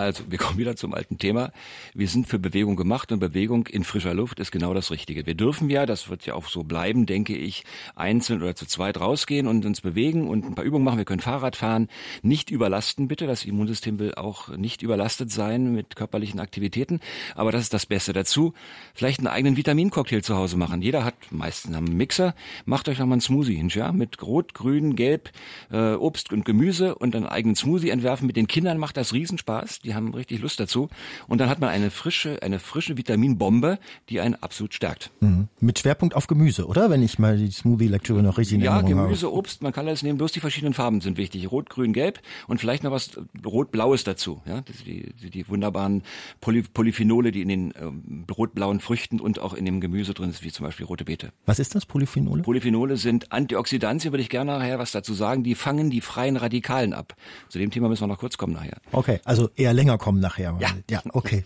[0.00, 1.52] Also, wir kommen wieder zum alten Thema.
[1.92, 5.26] Wir sind für Bewegung gemacht und Bewegung in frischer Luft ist genau das Richtige.
[5.26, 7.64] Wir dürfen ja, das wird ja auch so bleiben, denke ich,
[7.94, 10.96] einzeln oder zu zweit rausgehen und uns bewegen und ein paar Übungen machen.
[10.96, 11.88] Wir können Fahrrad fahren.
[12.22, 13.26] Nicht überlasten bitte.
[13.26, 17.00] Das Immunsystem will auch nicht überlastet sein mit körperlichen Aktivitäten.
[17.34, 18.54] Aber das ist das Beste dazu.
[18.94, 20.80] Vielleicht einen eigenen Vitamincocktail zu Hause machen.
[20.80, 22.34] Jeder hat meistens einen Mixer.
[22.64, 23.92] Macht euch nochmal einen Smoothie hin, ja?
[23.92, 25.30] Mit Rot, Grün, Gelb,
[25.70, 28.26] äh, Obst und Gemüse und einen eigenen Smoothie entwerfen.
[28.26, 29.80] Mit den Kindern macht das Riesenspaß.
[29.89, 30.88] Die haben richtig Lust dazu.
[31.28, 35.10] Und dann hat man eine frische, eine frische Vitaminbombe, die einen absolut stärkt.
[35.20, 35.48] Mhm.
[35.60, 36.90] Mit Schwerpunkt auf Gemüse, oder?
[36.90, 39.36] Wenn ich mal die Smoothie-Lektüre noch richtig Ja, Gemüse, habe.
[39.36, 41.50] Obst, man kann alles nehmen, bloß die verschiedenen Farben sind wichtig.
[41.50, 43.10] Rot, Grün, Gelb und vielleicht noch was
[43.44, 44.42] Rot-Blaues dazu.
[44.46, 46.02] Ja, die, die, die wunderbaren
[46.40, 50.44] Poly Polyphenole, die in den ähm, rot-blauen Früchten und auch in dem Gemüse drin sind,
[50.44, 51.32] wie zum Beispiel rote Beete.
[51.46, 52.42] Was ist das, Polyphenole?
[52.42, 55.42] Polyphenole sind Antioxidantien, würde ich gerne nachher was dazu sagen.
[55.42, 57.16] Die fangen die freien Radikalen ab.
[57.48, 58.80] Zu dem Thema müssen wir noch kurz kommen nachher.
[58.92, 60.56] Okay, also eher länger kommen nachher.
[60.60, 60.68] Ja.
[60.90, 61.42] Ja, okay.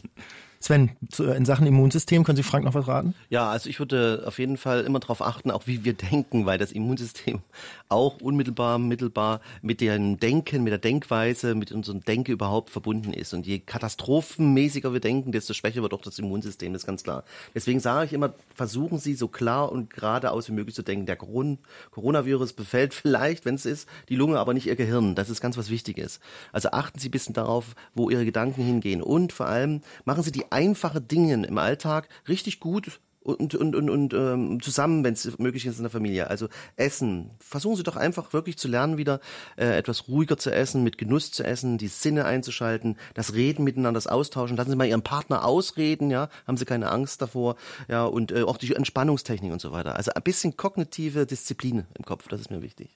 [0.58, 3.14] Sven, in Sachen Immunsystem, können Sie Frank noch was raten?
[3.28, 6.58] Ja, also ich würde auf jeden Fall immer darauf achten, auch wie wir denken, weil
[6.58, 7.42] das Immunsystem
[7.88, 13.34] auch unmittelbar, mittelbar mit dem Denken, mit der Denkweise, mit unserem Denken überhaupt verbunden ist.
[13.34, 17.24] Und je katastrophenmäßiger wir denken, desto schwächer wird auch das Immunsystem, das ist ganz klar.
[17.54, 21.06] Deswegen sage ich immer, versuchen Sie so klar und geradeaus wie möglich zu denken.
[21.06, 25.14] Der Coronavirus befällt vielleicht, wenn es ist, die Lunge, aber nicht Ihr Gehirn.
[25.14, 26.20] Das ist ganz was Wichtiges.
[26.52, 29.02] Also achten Sie ein bisschen darauf, wo Ihre Gedanken hingehen.
[29.02, 33.90] Und vor allem machen Sie die einfache Dinge im Alltag richtig gut und, und, und,
[33.90, 36.28] und ähm, zusammen, wenn es möglich ist in der Familie.
[36.28, 37.30] Also Essen.
[37.40, 39.20] Versuchen Sie doch einfach wirklich zu lernen, wieder
[39.56, 43.96] äh, etwas ruhiger zu essen, mit Genuss zu essen, die Sinne einzuschalten, das Reden miteinander,
[43.96, 44.56] das Austauschen.
[44.56, 47.56] Lassen Sie mal Ihren Partner ausreden, ja, haben Sie keine Angst davor,
[47.88, 49.96] ja, und äh, auch die Entspannungstechnik und so weiter.
[49.96, 52.90] Also ein bisschen kognitive Disziplin im Kopf, das ist mir wichtig.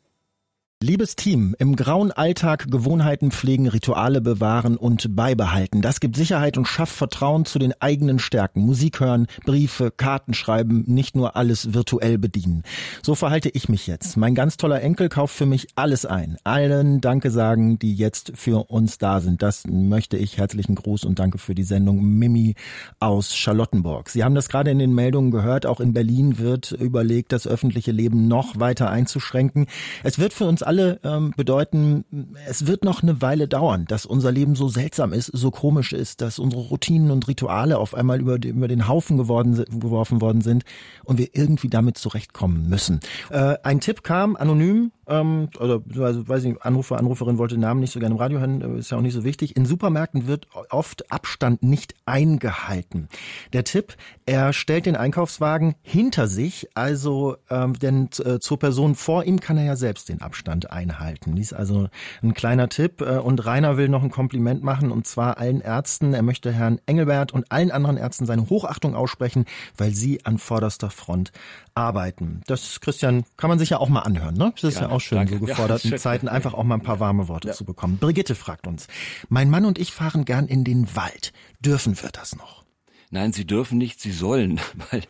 [0.80, 5.82] Liebes Team, im grauen Alltag Gewohnheiten pflegen, Rituale bewahren und beibehalten.
[5.82, 8.60] Das gibt Sicherheit und schafft Vertrauen zu den eigenen Stärken.
[8.60, 12.62] Musik hören, Briefe, Karten schreiben, nicht nur alles virtuell bedienen.
[13.02, 14.16] So verhalte ich mich jetzt.
[14.16, 16.36] Mein ganz toller Enkel kauft für mich alles ein.
[16.44, 19.42] Allen Danke sagen, die jetzt für uns da sind.
[19.42, 20.38] Das möchte ich.
[20.38, 22.54] Herzlichen Gruß und danke für die Sendung Mimi
[23.00, 24.10] aus Charlottenburg.
[24.10, 25.66] Sie haben das gerade in den Meldungen gehört.
[25.66, 29.66] Auch in Berlin wird überlegt, das öffentliche Leben noch weiter einzuschränken.
[30.04, 32.04] Es wird für uns alle ähm, bedeuten,
[32.46, 36.20] es wird noch eine Weile dauern, dass unser Leben so seltsam ist, so komisch ist,
[36.20, 40.64] dass unsere Routinen und Rituale auf einmal über, über den Haufen geworden, geworfen worden sind
[41.04, 43.00] und wir irgendwie damit zurechtkommen müssen.
[43.30, 47.80] Äh, ein Tipp kam anonym ähm, oder also, weiß ich, Anrufer, Anruferin wollte den Namen
[47.80, 49.56] nicht so gerne im Radio hören, äh, ist ja auch nicht so wichtig.
[49.56, 53.08] In Supermärkten wird oft Abstand nicht eingehalten.
[53.52, 59.24] Der Tipp, er stellt den Einkaufswagen hinter sich, also ähm, denn äh, zur Person vor
[59.24, 61.34] ihm kann er ja selbst den Abstand einhalten.
[61.34, 61.88] Dies ist also
[62.22, 63.00] ein kleiner Tipp.
[63.00, 66.14] Äh, und Rainer will noch ein Kompliment machen und zwar allen Ärzten.
[66.14, 70.90] Er möchte Herrn Engelbert und allen anderen Ärzten seine Hochachtung aussprechen, weil sie an vorderster
[70.90, 71.32] Front
[71.74, 72.42] arbeiten.
[72.46, 74.34] Das, Christian, kann man sich ja auch mal anhören.
[74.34, 74.52] Ne?
[74.54, 75.38] Das ist ja, ja auch schön, danke.
[75.38, 77.54] so geforderten ja, Zeiten einfach auch mal ein paar warme Worte ja.
[77.54, 77.98] zu bekommen.
[77.98, 78.86] Brigitte fragt uns,
[79.28, 81.32] mein Mann und ich fahren gern in den Wald.
[81.60, 82.67] Dürfen wir das noch?
[83.10, 85.02] Nein, sie dürfen nicht, sie sollen, weil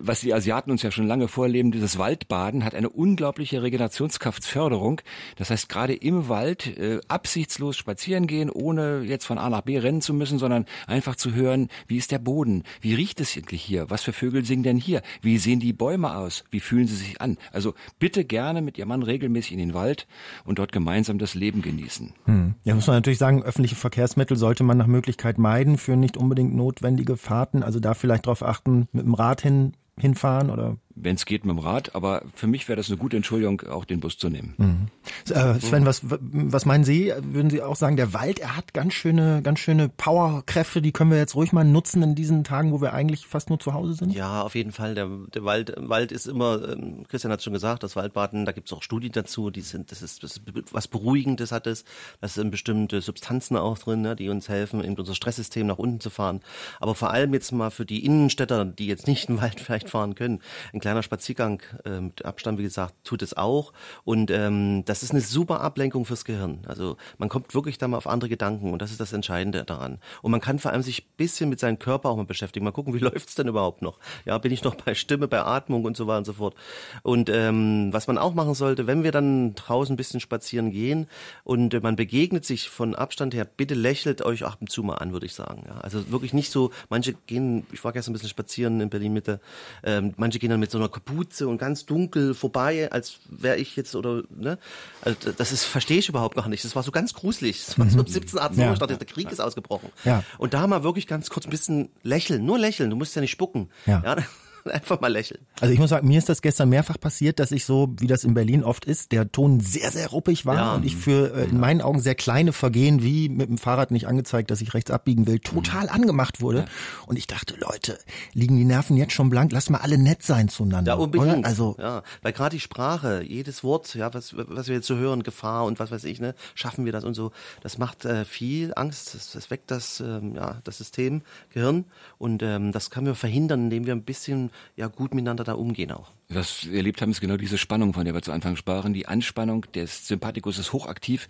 [0.00, 5.00] was die Asiaten uns ja schon lange vorleben, dieses Waldbaden hat eine unglaubliche Regenerationskraftförderung.
[5.36, 9.78] Das heißt, gerade im Wald äh, absichtslos spazieren gehen, ohne jetzt von A nach B
[9.78, 13.62] rennen zu müssen, sondern einfach zu hören, wie ist der Boden, wie riecht es eigentlich
[13.62, 16.96] hier, was für Vögel singen denn hier, wie sehen die Bäume aus, wie fühlen sie
[16.96, 17.38] sich an.
[17.52, 20.06] Also bitte gerne mit Ihrem Mann regelmäßig in den Wald
[20.44, 22.12] und dort gemeinsam das Leben genießen.
[22.26, 22.54] Hm.
[22.64, 26.54] Ja, muss man natürlich sagen, öffentliche Verkehrsmittel sollte man nach Möglichkeit meiden für nicht unbedingt
[26.54, 27.62] notwendige Fahrten.
[27.62, 31.56] Also da vielleicht darauf achten, mit dem Rad hin hinfahren oder wenn es geht mit
[31.56, 34.54] dem Rad, aber für mich wäre das eine gute Entschuldigung, auch den Bus zu nehmen.
[34.56, 35.34] Mhm.
[35.34, 37.12] Äh, Sven, was, was meinen Sie?
[37.20, 41.10] Würden Sie auch sagen, der Wald, er hat ganz schöne, ganz schöne Powerkräfte, die können
[41.10, 43.94] wir jetzt ruhig mal nutzen in diesen Tagen, wo wir eigentlich fast nur zu Hause
[43.94, 44.14] sind?
[44.14, 44.94] Ja, auf jeden Fall.
[44.94, 48.68] Der, der Wald, Wald ist immer, ähm, Christian hat schon gesagt, das Waldbaden, da gibt
[48.68, 51.84] es auch Studien dazu, die sind, das ist, das ist was Beruhigendes hat es,
[52.20, 56.00] da sind bestimmte Substanzen auch drin, ne, die uns helfen, eben unser Stresssystem nach unten
[56.00, 56.40] zu fahren.
[56.80, 60.14] Aber vor allem jetzt mal für die Innenstädter, die jetzt nicht im Wald vielleicht fahren
[60.14, 60.40] können,
[60.72, 63.72] ein kleiner Spaziergang äh, mit Abstand, wie gesagt, tut es auch.
[64.04, 66.58] Und ähm, das ist eine super Ablenkung fürs Gehirn.
[66.68, 69.98] Also man kommt wirklich da mal auf andere Gedanken und das ist das Entscheidende daran.
[70.20, 72.66] Und man kann vor allem sich ein bisschen mit seinem Körper auch mal beschäftigen.
[72.66, 73.98] Mal gucken, wie läuft's denn überhaupt noch?
[74.26, 76.54] Ja, bin ich noch bei Stimme, bei Atmung und so weiter und so fort.
[77.02, 81.08] Und ähm, was man auch machen sollte, wenn wir dann draußen ein bisschen spazieren gehen
[81.44, 84.96] und äh, man begegnet sich von Abstand her, bitte lächelt euch ab und zu mal
[84.96, 85.62] an, würde ich sagen.
[85.66, 89.14] Ja, also wirklich nicht so, manche gehen, ich war gestern ein bisschen spazieren in Berlin
[89.14, 89.40] Mitte,
[89.82, 93.76] ähm, manche gehen dann mit so einer Kapuze und ganz dunkel vorbei, als wäre ich
[93.76, 94.58] jetzt oder ne?
[95.02, 96.64] Also das ist verstehe ich überhaupt gar nicht.
[96.64, 97.64] Das war so ganz gruselig.
[97.64, 98.72] Das war so um 17, 18 Uhr, ja.
[98.72, 99.90] ich dachte, der Krieg ist ausgebrochen.
[100.04, 100.24] Ja.
[100.38, 102.90] Und da mal wirklich ganz kurz ein bisschen lächeln, nur lächeln.
[102.90, 103.70] Du musst ja nicht spucken.
[103.86, 104.02] Ja.
[104.04, 104.16] ja
[104.72, 105.46] einfach mal lächeln.
[105.60, 108.24] Also ich muss sagen, mir ist das gestern mehrfach passiert, dass ich so, wie das
[108.24, 110.74] in Berlin oft ist, der Ton sehr, sehr ruppig war ja.
[110.74, 114.06] und ich für äh, in meinen Augen sehr kleine Vergehen, wie mit dem Fahrrad nicht
[114.06, 116.60] angezeigt, dass ich rechts abbiegen will, total angemacht wurde.
[116.60, 116.64] Ja.
[117.06, 117.98] Und ich dachte, Leute,
[118.32, 119.52] liegen die Nerven jetzt schon blank?
[119.52, 120.92] Lass mal alle nett sein zueinander.
[120.92, 121.38] Ja, unbedingt.
[121.38, 121.46] Oder?
[121.46, 125.22] Also, ja, weil gerade die Sprache, jedes Wort, ja, was, was wir jetzt so hören,
[125.22, 128.72] Gefahr und was weiß ich, ne, schaffen wir das und so, das macht äh, viel
[128.76, 131.84] Angst, das, das weckt das, ähm, ja, das System, Gehirn
[132.18, 135.92] und ähm, das können wir verhindern, indem wir ein bisschen ja gut miteinander da umgehen
[135.92, 136.12] auch.
[136.28, 138.94] Was wir erlebt haben, ist genau diese Spannung, von der wir zu Anfang sprachen.
[138.94, 141.28] Die Anspannung des Sympathikus ist hochaktiv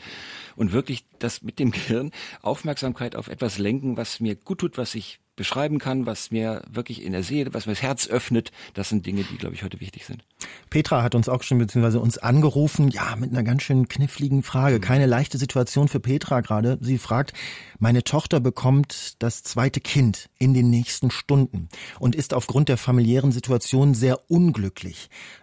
[0.57, 4.95] und wirklich das mit dem Gehirn Aufmerksamkeit auf etwas lenken, was mir gut tut, was
[4.95, 8.89] ich beschreiben kann, was mir wirklich in der Seele, was mir das Herz öffnet, das
[8.89, 10.25] sind Dinge, die, glaube ich, heute wichtig sind.
[10.71, 14.81] Petra hat uns auch schon beziehungsweise uns angerufen, ja, mit einer ganz schön kniffligen Frage.
[14.81, 16.79] Keine leichte Situation für Petra gerade.
[16.81, 17.33] Sie fragt,
[17.79, 23.33] meine Tochter bekommt das zweite Kind in den nächsten Stunden und ist aufgrund der familiären
[23.33, 24.84] Situation sehr unglücklich,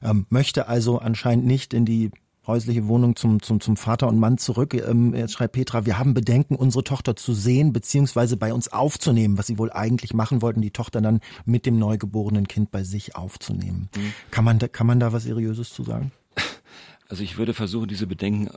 [0.02, 2.12] ähm, möchte also anscheinend nicht in die
[2.48, 4.74] häusliche Wohnung zum, zum, zum Vater und Mann zurück.
[4.74, 9.38] Ähm, jetzt schreibt Petra, wir haben Bedenken, unsere Tochter zu sehen, beziehungsweise bei uns aufzunehmen,
[9.38, 13.16] was sie wohl eigentlich machen wollten, die Tochter dann mit dem neugeborenen Kind bei sich
[13.16, 13.90] aufzunehmen.
[13.96, 14.14] Mhm.
[14.32, 16.12] Kann, man da, kann man da was Seriöses zu sagen?
[17.10, 18.50] Also ich würde versuchen, diese Bedenken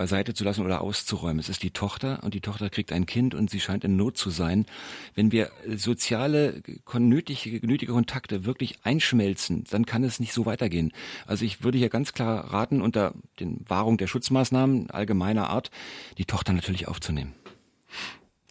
[0.00, 1.40] beiseite zu lassen oder auszuräumen.
[1.40, 4.16] Es ist die Tochter und die Tochter kriegt ein Kind und sie scheint in Not
[4.16, 4.64] zu sein.
[5.14, 6.62] Wenn wir soziale,
[6.98, 10.94] nötige, nötige Kontakte wirklich einschmelzen, dann kann es nicht so weitergehen.
[11.26, 15.70] Also ich würde hier ganz klar raten, unter den Wahrung der Schutzmaßnahmen allgemeiner Art,
[16.16, 17.34] die Tochter natürlich aufzunehmen.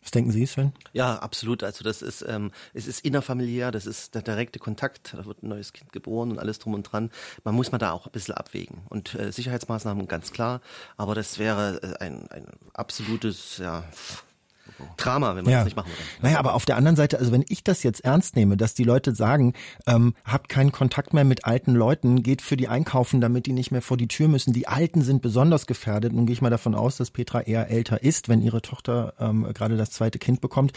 [0.09, 0.73] Was denken Sie, Sven?
[0.91, 1.63] Ja, absolut.
[1.63, 5.49] Also das ist, ähm, es ist innerfamiliär, das ist der direkte Kontakt, da wird ein
[5.49, 7.11] neues Kind geboren und alles drum und dran.
[7.43, 8.81] Man muss man da auch ein bisschen abwägen.
[8.89, 10.61] Und äh, Sicherheitsmaßnahmen ganz klar,
[10.97, 13.83] aber das wäre äh, ein, ein absolutes, ja,
[14.97, 15.59] Drama, wenn man ja.
[15.59, 16.01] das nicht machen würde.
[16.21, 18.83] Naja, aber auf der anderen Seite, also wenn ich das jetzt ernst nehme, dass die
[18.83, 19.53] Leute sagen,
[19.87, 23.71] ähm, habt keinen Kontakt mehr mit alten Leuten, geht für die einkaufen, damit die nicht
[23.71, 24.53] mehr vor die Tür müssen.
[24.53, 26.13] Die Alten sind besonders gefährdet.
[26.13, 29.47] Nun gehe ich mal davon aus, dass Petra eher älter ist, wenn ihre Tochter ähm,
[29.53, 30.73] gerade das zweite Kind bekommt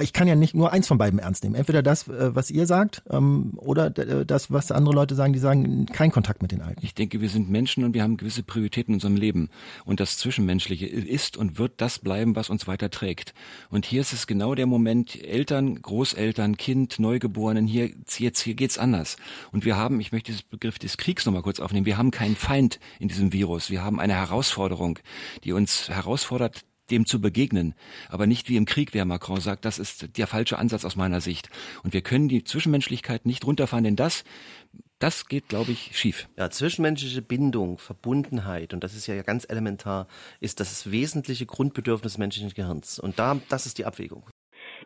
[0.00, 1.56] ich kann ja nicht nur eins von beiden ernst nehmen.
[1.56, 5.40] Entweder das, äh, was ihr sagt, ähm, oder äh, das, was andere Leute sagen, die
[5.40, 6.84] sagen, kein Kontakt mit den Alten.
[6.84, 9.50] Ich denke, wir sind Menschen und wir haben gewisse Prioritäten in unserem Leben.
[9.84, 13.34] Und das Zwischenmenschliche ist und wird das bleiben, was uns weiter trägt.
[13.68, 18.78] Und hier ist es genau der Moment, Eltern, Großeltern, Kind, Neugeborenen, hier, jetzt, hier geht's
[18.78, 19.16] anders.
[19.50, 22.36] Und wir haben, ich möchte diesen Begriff des Kriegs nochmal kurz aufnehmen, wir haben keinen
[22.36, 23.70] Feind in diesem Virus.
[23.70, 25.00] Wir haben eine Herausforderung,
[25.42, 27.74] die uns herausfordert, dem zu begegnen.
[28.08, 31.20] Aber nicht wie im Krieg, wer Macron sagt, das ist der falsche Ansatz aus meiner
[31.20, 31.48] Sicht.
[31.82, 34.24] Und wir können die Zwischenmenschlichkeit nicht runterfahren, denn das,
[34.98, 36.28] das geht, glaube ich, schief.
[36.36, 40.08] Ja, zwischenmenschliche Bindung, Verbundenheit, und das ist ja ganz elementar,
[40.40, 42.98] ist das wesentliche Grundbedürfnis menschlichen Gehirns.
[42.98, 44.24] Und da, das ist die Abwägung.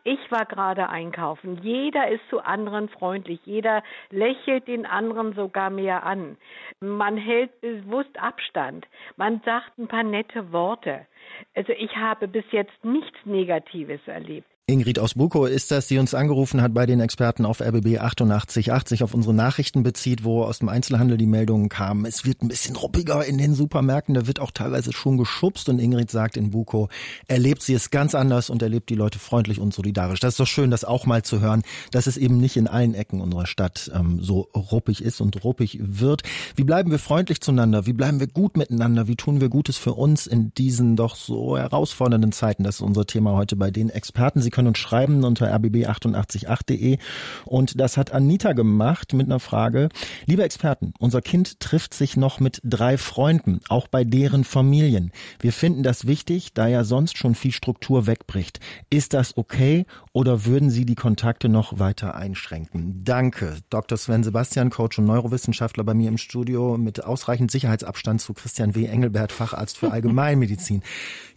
[0.05, 1.61] Ich war gerade einkaufen.
[1.63, 3.41] Jeder ist zu anderen freundlich.
[3.45, 6.37] Jeder lächelt den anderen sogar mehr an.
[6.81, 8.87] Man hält bewusst Abstand.
[9.17, 11.07] Man sagt ein paar nette Worte.
[11.55, 14.52] Also ich habe bis jetzt nichts Negatives erlebt.
[14.69, 19.03] Ingrid aus Buko ist das, die uns angerufen hat bei den Experten auf RBB 8880
[19.03, 22.77] auf unsere Nachrichten bezieht, wo aus dem Einzelhandel die Meldungen kamen, es wird ein bisschen
[22.77, 26.89] ruppiger in den Supermärkten, da wird auch teilweise schon geschubst und Ingrid sagt in Buko,
[27.27, 30.21] erlebt sie es ganz anders und erlebt die Leute freundlich und solidarisch.
[30.21, 32.95] Das ist doch schön, das auch mal zu hören, dass es eben nicht in allen
[32.95, 36.23] Ecken unserer Stadt ähm, so ruppig ist und ruppig wird.
[36.55, 37.87] Wie bleiben wir freundlich zueinander?
[37.87, 39.09] Wie bleiben wir gut miteinander?
[39.09, 42.63] Wie tun wir Gutes für uns in diesen doch so herausfordernden Zeiten?
[42.63, 44.41] Das ist unser Thema heute bei den Experten.
[44.41, 46.99] Sie können uns schreiben unter rbb888.de.
[47.45, 49.89] Und das hat Anita gemacht mit einer Frage.
[50.27, 55.11] Liebe Experten, unser Kind trifft sich noch mit drei Freunden, auch bei deren Familien.
[55.41, 58.61] Wir finden das wichtig, da ja sonst schon viel Struktur wegbricht.
[58.91, 63.03] Ist das okay oder würden Sie die Kontakte noch weiter einschränken?
[63.05, 63.57] Danke.
[63.71, 63.99] Dr.
[63.99, 68.87] Sven Sebastian, Coach und Neurowissenschaftler bei mir im Studio mit ausreichend Sicherheitsabstand zu Christian W.
[68.87, 70.83] Engelbert, Facharzt für Allgemeinmedizin.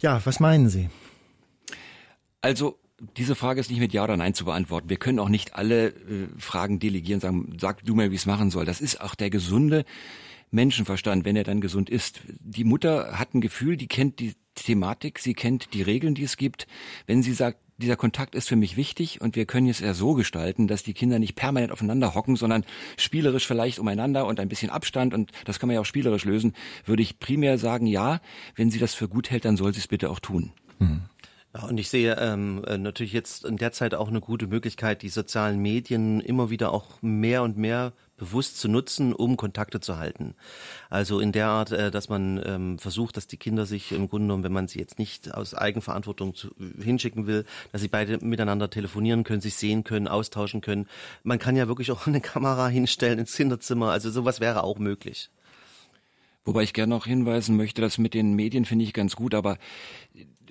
[0.00, 0.90] Ja, was meinen Sie?
[2.40, 2.78] Also
[3.16, 4.88] diese Frage ist nicht mit Ja oder Nein zu beantworten.
[4.88, 8.50] Wir können auch nicht alle äh, Fragen delegieren, sagen, sag du mir, wie es machen
[8.50, 8.64] soll.
[8.64, 9.84] Das ist auch der gesunde
[10.50, 12.20] Menschenverstand, wenn er dann gesund ist.
[12.40, 16.36] Die Mutter hat ein Gefühl, die kennt die Thematik, sie kennt die Regeln, die es
[16.36, 16.66] gibt.
[17.06, 20.14] Wenn sie sagt, dieser Kontakt ist für mich wichtig und wir können es eher so
[20.14, 22.64] gestalten, dass die Kinder nicht permanent aufeinander hocken, sondern
[22.96, 26.54] spielerisch vielleicht umeinander und ein bisschen Abstand und das kann man ja auch spielerisch lösen,
[26.86, 28.20] würde ich primär sagen, ja,
[28.54, 30.52] wenn sie das für gut hält, dann soll sie es bitte auch tun.
[30.78, 31.02] Mhm.
[31.62, 35.08] Und ich sehe ähm, äh, natürlich jetzt in der Zeit auch eine gute Möglichkeit, die
[35.08, 40.34] sozialen Medien immer wieder auch mehr und mehr bewusst zu nutzen, um Kontakte zu halten.
[40.90, 44.26] Also in der Art, äh, dass man ähm, versucht, dass die Kinder sich im Grunde
[44.26, 46.50] genommen, wenn man sie jetzt nicht aus Eigenverantwortung zu,
[46.82, 50.88] hinschicken will, dass sie beide miteinander telefonieren können, sich sehen können, austauschen können.
[51.22, 53.90] Man kann ja wirklich auch eine Kamera hinstellen ins Kinderzimmer.
[53.90, 55.30] Also sowas wäre auch möglich.
[56.46, 59.58] Wobei ich gerne noch hinweisen möchte, dass mit den Medien finde ich ganz gut, aber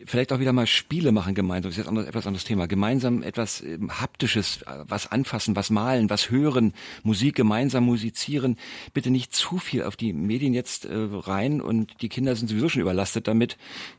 [0.05, 1.69] vielleicht auch wieder mal Spiele machen gemeinsam.
[1.69, 2.67] Das ist jetzt ein etwas anderes Thema.
[2.67, 8.57] Gemeinsam etwas ähm, Haptisches, äh, was anfassen, was malen, was hören, Musik gemeinsam musizieren.
[8.93, 12.69] Bitte nicht zu viel auf die Medien jetzt äh, rein und die Kinder sind sowieso
[12.69, 13.57] schon überlastet damit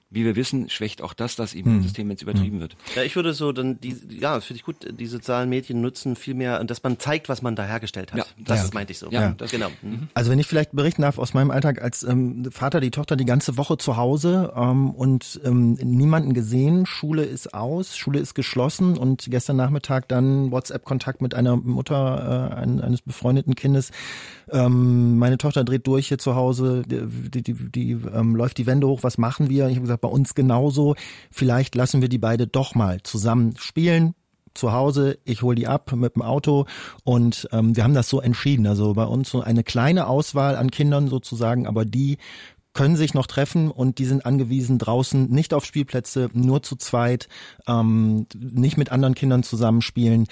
[0.09, 2.09] wie wir wissen, schwächt auch das das Immunsystem, hm.
[2.11, 2.61] wenn es übertrieben hm.
[2.61, 2.77] wird.
[2.95, 6.35] Ja, ich würde so dann die, ja, finde ich gut, die sozialen Medien nutzen viel
[6.35, 8.19] mehr, dass man zeigt, was man da hergestellt hat.
[8.19, 8.71] Ja, das ja.
[8.73, 9.11] meinte ich so.
[9.11, 9.35] Ja, ja.
[9.37, 9.69] Das, genau.
[9.83, 10.09] Mhm.
[10.15, 13.25] Also wenn ich vielleicht berichten darf aus meinem Alltag als ähm, Vater, die Tochter die
[13.25, 18.96] ganze Woche zu Hause ähm, und ähm, niemanden gesehen, Schule ist aus, Schule ist geschlossen
[18.96, 23.90] und gestern Nachmittag dann WhatsApp-Kontakt mit einer Mutter äh, eines befreundeten Kindes.
[24.51, 28.87] Ähm, meine Tochter dreht durch hier zu Hause, die, die, die, ähm, läuft die Wände
[28.87, 29.68] hoch, was machen wir?
[29.68, 30.94] Ich habe gesagt, gesagt, bei uns genauso.
[31.31, 34.14] Vielleicht lassen wir die beide doch mal zusammen spielen,
[34.55, 36.64] zu Hause, ich hole die ab mit dem Auto
[37.05, 38.66] und ähm, wir haben das so entschieden.
[38.66, 42.16] Also bei uns so eine kleine Auswahl an Kindern sozusagen, aber die
[42.77, 47.27] können sich noch treffen und die sind angewiesen draußen nicht auf Spielplätze, nur zu zweit,
[47.67, 50.27] ähm, nicht mit anderen Kindern zusammenspielen.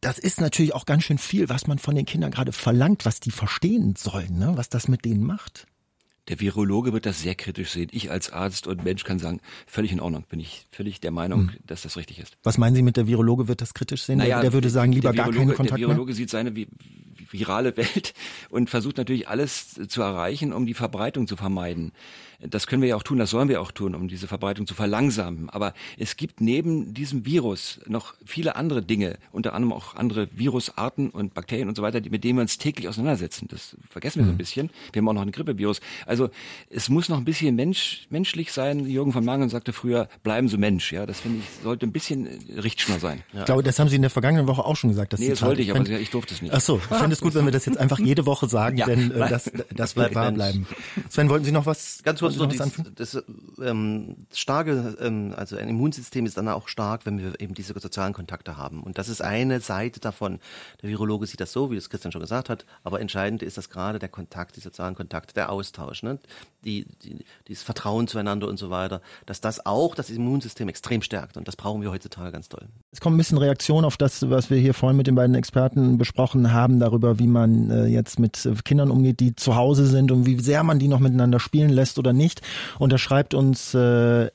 [0.00, 3.20] Das ist natürlich auch ganz schön viel, was man von den Kindern gerade verlangt, was
[3.20, 4.52] die verstehen sollen, ne?
[4.56, 5.66] was das mit denen macht.
[6.26, 7.88] Der Virologe wird das sehr kritisch sehen.
[7.92, 10.24] Ich als Arzt und Mensch kann sagen, völlig in Ordnung.
[10.28, 11.56] Bin ich völlig der Meinung, hm.
[11.64, 12.36] dass das richtig ist.
[12.42, 14.18] Was meinen Sie mit der Virologe wird das kritisch sehen?
[14.18, 16.16] Naja, der, würde sagen, lieber Virologe, gar keinen Kontakt Der Virologe mehr?
[16.16, 16.52] sieht seine
[17.30, 18.14] virale Welt
[18.50, 21.92] und versucht natürlich alles zu erreichen, um die Verbreitung zu vermeiden.
[22.40, 24.74] Das können wir ja auch tun, das sollen wir auch tun, um diese Verbreitung zu
[24.74, 25.50] verlangsamen.
[25.50, 31.10] Aber es gibt neben diesem Virus noch viele andere Dinge, unter anderem auch andere Virusarten
[31.10, 33.48] und Bakterien und so weiter, mit denen wir uns täglich auseinandersetzen.
[33.50, 34.38] Das vergessen wir so ein mhm.
[34.38, 34.70] bisschen.
[34.92, 35.80] Wir haben auch noch ein Grippevirus.
[36.06, 36.30] Also
[36.70, 38.86] es muss noch ein bisschen mensch, menschlich sein.
[38.86, 40.92] Jürgen von Mangen sagte früher, bleiben Sie Mensch.
[40.92, 43.22] Ja, das finde ich, sollte ein bisschen Richtschnur sein.
[43.32, 43.40] Ja.
[43.40, 45.12] Ich glaube, das haben Sie in der vergangenen Woche auch schon gesagt.
[45.12, 46.54] Das nee, das wollte ich, aber ich, ich durfte es nicht.
[46.54, 48.86] Ach so, ich finde es gut, wenn wir das jetzt einfach jede Woche sagen, ja,
[48.86, 50.68] denn äh, das, das wird wahr bleiben.
[51.08, 52.00] Sven, wollten Sie noch was?
[52.04, 53.24] Ganz kurz würde nur das, das
[53.62, 58.12] ähm, starke, ähm, also ein Immunsystem ist dann auch stark, wenn wir eben diese sozialen
[58.12, 58.82] Kontakte haben.
[58.82, 60.40] Und das ist eine Seite davon.
[60.82, 63.70] Der Virologe sieht das so, wie das Christian schon gesagt hat, aber entscheidend ist das
[63.70, 66.18] gerade der Kontakt, die sozialen Kontakte, der Austausch, ne?
[66.64, 71.36] die, die, dieses Vertrauen zueinander und so weiter, dass das auch das Immunsystem extrem stärkt.
[71.36, 72.68] Und das brauchen wir heutzutage ganz toll.
[72.90, 75.98] Es kommt ein bisschen Reaktion auf das, was wir hier vorhin mit den beiden Experten
[75.98, 80.24] besprochen haben, darüber, wie man äh, jetzt mit Kindern umgeht, die zu Hause sind und
[80.24, 82.40] wie sehr man die noch miteinander spielen lässt oder nicht.
[82.78, 84.30] Und da schreibt uns äh,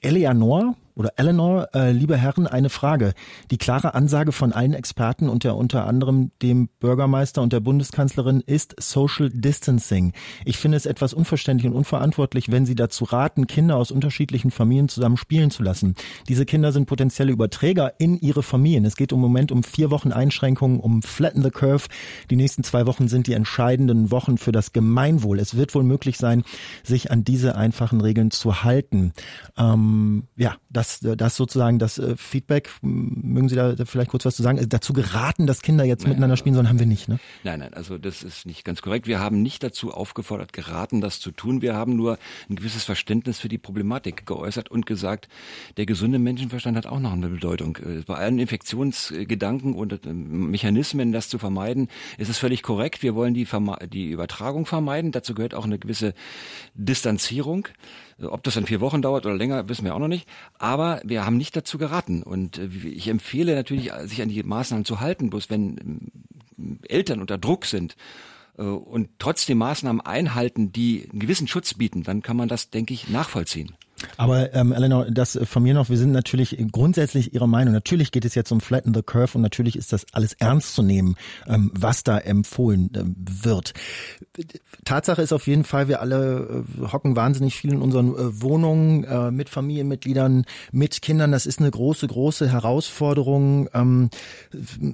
[0.00, 3.14] Eleanor, oder Eleanor, äh, liebe Herren, eine Frage.
[3.50, 8.42] Die klare Ansage von allen Experten und der unter anderem dem Bürgermeister und der Bundeskanzlerin
[8.44, 10.12] ist Social Distancing.
[10.44, 14.88] Ich finde es etwas unverständlich und unverantwortlich, wenn Sie dazu raten, Kinder aus unterschiedlichen Familien
[14.88, 15.94] zusammen spielen zu lassen.
[16.28, 18.84] Diese Kinder sind potenzielle Überträger in ihre Familien.
[18.84, 21.88] Es geht im Moment um vier Wochen Einschränkungen, um Flatten the Curve.
[22.30, 25.38] Die nächsten zwei Wochen sind die entscheidenden Wochen für das Gemeinwohl.
[25.38, 26.44] Es wird wohl möglich sein,
[26.82, 29.12] sich an diese einfachen Regeln zu halten.
[29.56, 34.34] Ähm, ja, das das, das sozusagen das äh, Feedback, mögen Sie da vielleicht kurz was
[34.34, 37.18] zu sagen, dazu geraten, dass Kinder jetzt nein, miteinander spielen sollen, haben wir nicht, ne?
[37.44, 39.06] Nein, nein, also das ist nicht ganz korrekt.
[39.06, 41.62] Wir haben nicht dazu aufgefordert, geraten, das zu tun.
[41.62, 42.18] Wir haben nur
[42.48, 45.28] ein gewisses Verständnis für die Problematik geäußert und gesagt,
[45.76, 47.76] der gesunde Menschenverstand hat auch noch eine Bedeutung.
[47.76, 53.02] Äh, bei allen Infektionsgedanken und äh, Mechanismen, das zu vermeiden, ist es völlig korrekt.
[53.02, 53.46] Wir wollen die,
[53.92, 55.12] die Übertragung vermeiden.
[55.12, 56.14] Dazu gehört auch eine gewisse
[56.74, 57.68] Distanzierung.
[58.22, 60.28] Ob das dann vier Wochen dauert oder länger, wissen wir auch noch nicht.
[60.58, 62.22] Aber wir haben nicht dazu geraten.
[62.22, 65.30] Und äh, ich empfehle natürlich, sich an die Maßnahmen zu halten.
[65.30, 66.10] Bloß wenn
[66.58, 67.96] ähm, Eltern unter Druck sind
[68.58, 72.94] äh, und trotzdem Maßnahmen einhalten, die einen gewissen Schutz bieten, dann kann man das, denke
[72.94, 73.76] ich, nachvollziehen.
[74.16, 77.74] Aber ähm, Eleanor, das äh, von mir noch, wir sind natürlich grundsätzlich Ihrer Meinung.
[77.74, 80.82] Natürlich geht es jetzt um Flatten the Curve und natürlich ist das alles ernst zu
[80.82, 83.74] nehmen, ähm, was da empfohlen ähm, wird.
[84.84, 89.04] Tatsache ist auf jeden Fall, wir alle äh, hocken wahnsinnig viel in unseren äh, Wohnungen
[89.04, 91.32] äh, mit Familienmitgliedern, mit Kindern.
[91.32, 93.68] Das ist eine große, große Herausforderung.
[93.74, 94.10] Ähm,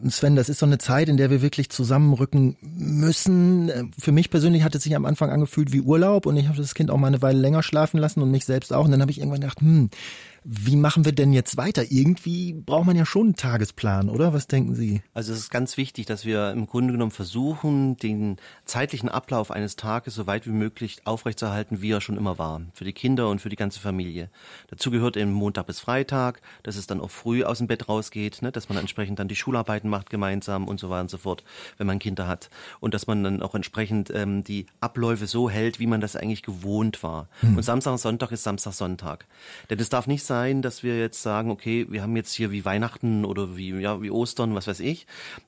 [0.08, 3.68] Sven, das ist so eine Zeit, in der wir wirklich zusammenrücken müssen.
[3.68, 6.58] Äh, für mich persönlich hat es sich am Anfang angefühlt wie Urlaub und ich habe
[6.58, 8.84] das Kind auch mal eine Weile länger schlafen lassen und mich selbst auch.
[8.84, 9.90] Und dann habe ich irgendwann gedacht, hm,
[10.50, 11.84] wie machen wir denn jetzt weiter?
[11.90, 14.32] Irgendwie braucht man ja schon einen Tagesplan, oder?
[14.32, 15.02] Was denken Sie?
[15.12, 19.76] Also es ist ganz wichtig, dass wir im Grunde genommen versuchen, den zeitlichen Ablauf eines
[19.76, 22.62] Tages so weit wie möglich aufrechtzuerhalten, wie er schon immer war.
[22.72, 24.30] Für die Kinder und für die ganze Familie.
[24.68, 28.40] Dazu gehört eben Montag bis Freitag, dass es dann auch früh aus dem Bett rausgeht,
[28.40, 28.50] ne?
[28.50, 31.44] dass man entsprechend dann die Schularbeiten macht gemeinsam und so weiter und so fort,
[31.76, 32.48] wenn man Kinder hat.
[32.80, 36.42] Und dass man dann auch entsprechend ähm, die Abläufe so hält, wie man das eigentlich
[36.42, 37.28] gewohnt war.
[37.40, 37.58] Hm.
[37.58, 39.26] Und Samstag und Sonntag ist Samstag, Sonntag.
[39.68, 42.52] Denn es darf nicht sein, sein, dass wir jetzt sagen, okay, wir haben jetzt hier
[42.52, 45.06] wie Weihnachten oder wie, ja, wie Ostern, was weiß ich.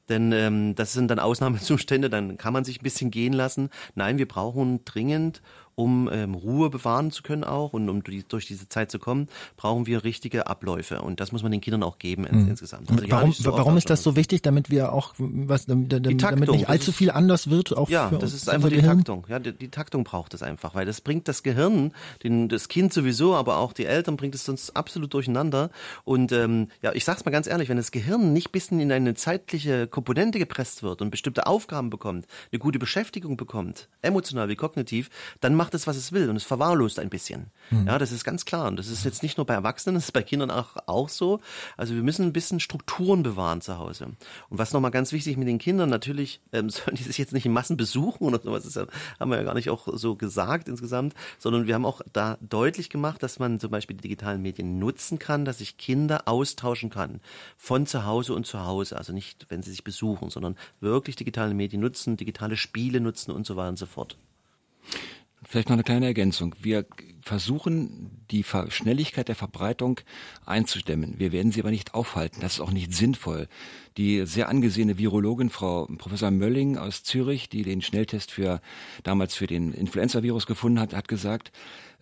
[0.09, 3.71] Denn ähm, das sind dann Ausnahmezustände, dann kann man sich ein bisschen gehen lassen.
[3.95, 5.43] Nein, wir brauchen dringend
[5.81, 9.29] um ähm, Ruhe bewahren zu können auch und um die, durch diese Zeit zu kommen,
[9.57, 12.51] brauchen wir richtige Abläufe und das muss man den Kindern auch geben ins, mhm.
[12.51, 12.91] insgesamt.
[12.91, 16.69] Also warum so warum ist das so wichtig, damit wir auch was damit, damit nicht
[16.69, 17.77] allzu viel anders wird?
[17.77, 18.99] Auch ja, das ist einfach die Gehirn?
[18.99, 19.27] Taktung.
[19.29, 22.93] Ja, die, die, Taktung braucht es einfach, weil das bringt das Gehirn, den, das Kind
[22.93, 25.71] sowieso, aber auch die Eltern bringt es sonst absolut durcheinander.
[26.05, 29.15] Und ähm, ja, ich sag's mal ganz ehrlich, wenn das Gehirn nicht bisschen in eine
[29.15, 35.11] zeitliche Komponente gepresst wird und bestimmte Aufgaben bekommt, eine gute Beschäftigung bekommt, emotional wie kognitiv,
[35.41, 37.47] dann macht macht es, was es will und es verwahrlost ein bisschen.
[37.71, 37.87] Mhm.
[37.87, 38.67] Ja, das ist ganz klar.
[38.67, 41.39] Und das ist jetzt nicht nur bei Erwachsenen, das ist bei Kindern auch, auch so.
[41.77, 44.07] Also wir müssen ein bisschen Strukturen bewahren zu Hause.
[44.49, 47.47] Und was nochmal ganz wichtig mit den Kindern, natürlich ähm, sollen die sich jetzt nicht
[47.47, 51.15] in Massen besuchen oder sowas, das haben wir ja gar nicht auch so gesagt insgesamt,
[51.39, 55.21] sondern wir haben auch da deutlich gemacht, dass man zum Beispiel die digitalen Medien nutzen
[55.21, 57.21] kann, dass sich Kinder austauschen kann.
[57.57, 58.97] Von zu Hause und zu Hause.
[58.97, 63.47] Also nicht, wenn sie sich besuchen, sondern wirklich digitale Medien nutzen, digitale Spiele nutzen und
[63.47, 64.17] so weiter und so fort.
[65.51, 66.55] Vielleicht noch eine kleine Ergänzung.
[66.61, 66.87] Wir
[67.23, 69.99] versuchen, die Schnelligkeit der Verbreitung
[70.47, 71.19] einzudämmen.
[71.19, 72.41] Wir werden sie aber nicht aufhalten.
[72.41, 73.49] Das ist auch nicht sinnvoll.
[73.97, 78.61] Die sehr angesehene Virologin, Frau Professor Mölling aus Zürich, die den Schnelltest für
[79.03, 81.51] damals für den Influenza-Virus gefunden hat, hat gesagt,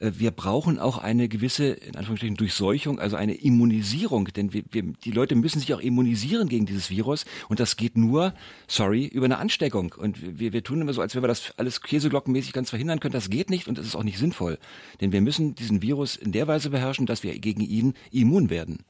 [0.00, 4.82] äh, wir brauchen auch eine gewisse, in Anführungsstrichen, Durchseuchung, also eine Immunisierung, denn wir, wir,
[4.82, 8.34] die Leute müssen sich auch immunisieren gegen dieses Virus und das geht nur,
[8.66, 9.94] sorry, über eine Ansteckung.
[9.96, 13.12] Und wir, wir tun immer so, als wenn wir das alles käseglockenmäßig ganz verhindern können.
[13.12, 14.58] Das geht nicht und das ist auch nicht sinnvoll.
[15.00, 18.84] Denn wir müssen diesen Virus in der Weise beherrschen, dass wir gegen ihn immun werden.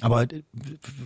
[0.00, 0.26] Aber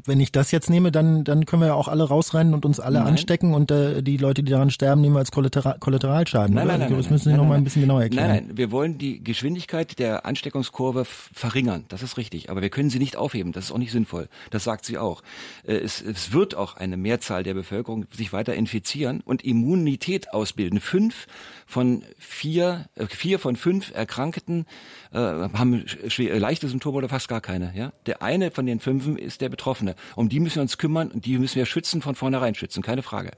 [0.04, 2.78] wenn ich das jetzt nehme, dann, dann können wir ja auch alle rausrennen und uns
[2.78, 3.08] alle nein.
[3.08, 6.54] anstecken und äh, die Leute, die daran sterben, nehmen wir als Kollateral Kollateralschaden.
[6.54, 8.28] Nein, nein, nein, das müssen Sie noch mal ein bisschen genauer erklären.
[8.28, 11.84] Nein, nein, wir wollen die Geschwindigkeit der Ansteckungskurve verringern.
[11.88, 12.48] Das ist richtig.
[12.48, 13.50] Aber wir können sie nicht aufheben.
[13.50, 14.28] Das ist auch nicht sinnvoll.
[14.50, 15.22] Das sagt sie auch.
[15.66, 20.78] Äh, es, es wird auch eine Mehrzahl der Bevölkerung sich weiter infizieren und Immunität ausbilden.
[20.78, 21.26] Fünf
[21.66, 24.66] von vier, äh, vier von fünf Erkrankten
[25.12, 27.72] äh, haben schwer, leichte Symptome oder fast gar keine.
[27.76, 27.92] Ja?
[28.06, 29.94] Der eine von den fünf ist der Betroffene.
[30.16, 33.02] Um die müssen wir uns kümmern und die müssen wir schützen, von vornherein schützen, keine
[33.02, 33.32] Frage.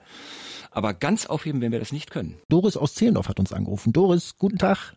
[0.71, 2.37] Aber ganz aufheben, wenn wir das nicht können.
[2.49, 3.93] Doris aus Zehlendorf hat uns angerufen.
[3.93, 4.95] Doris, guten Tag.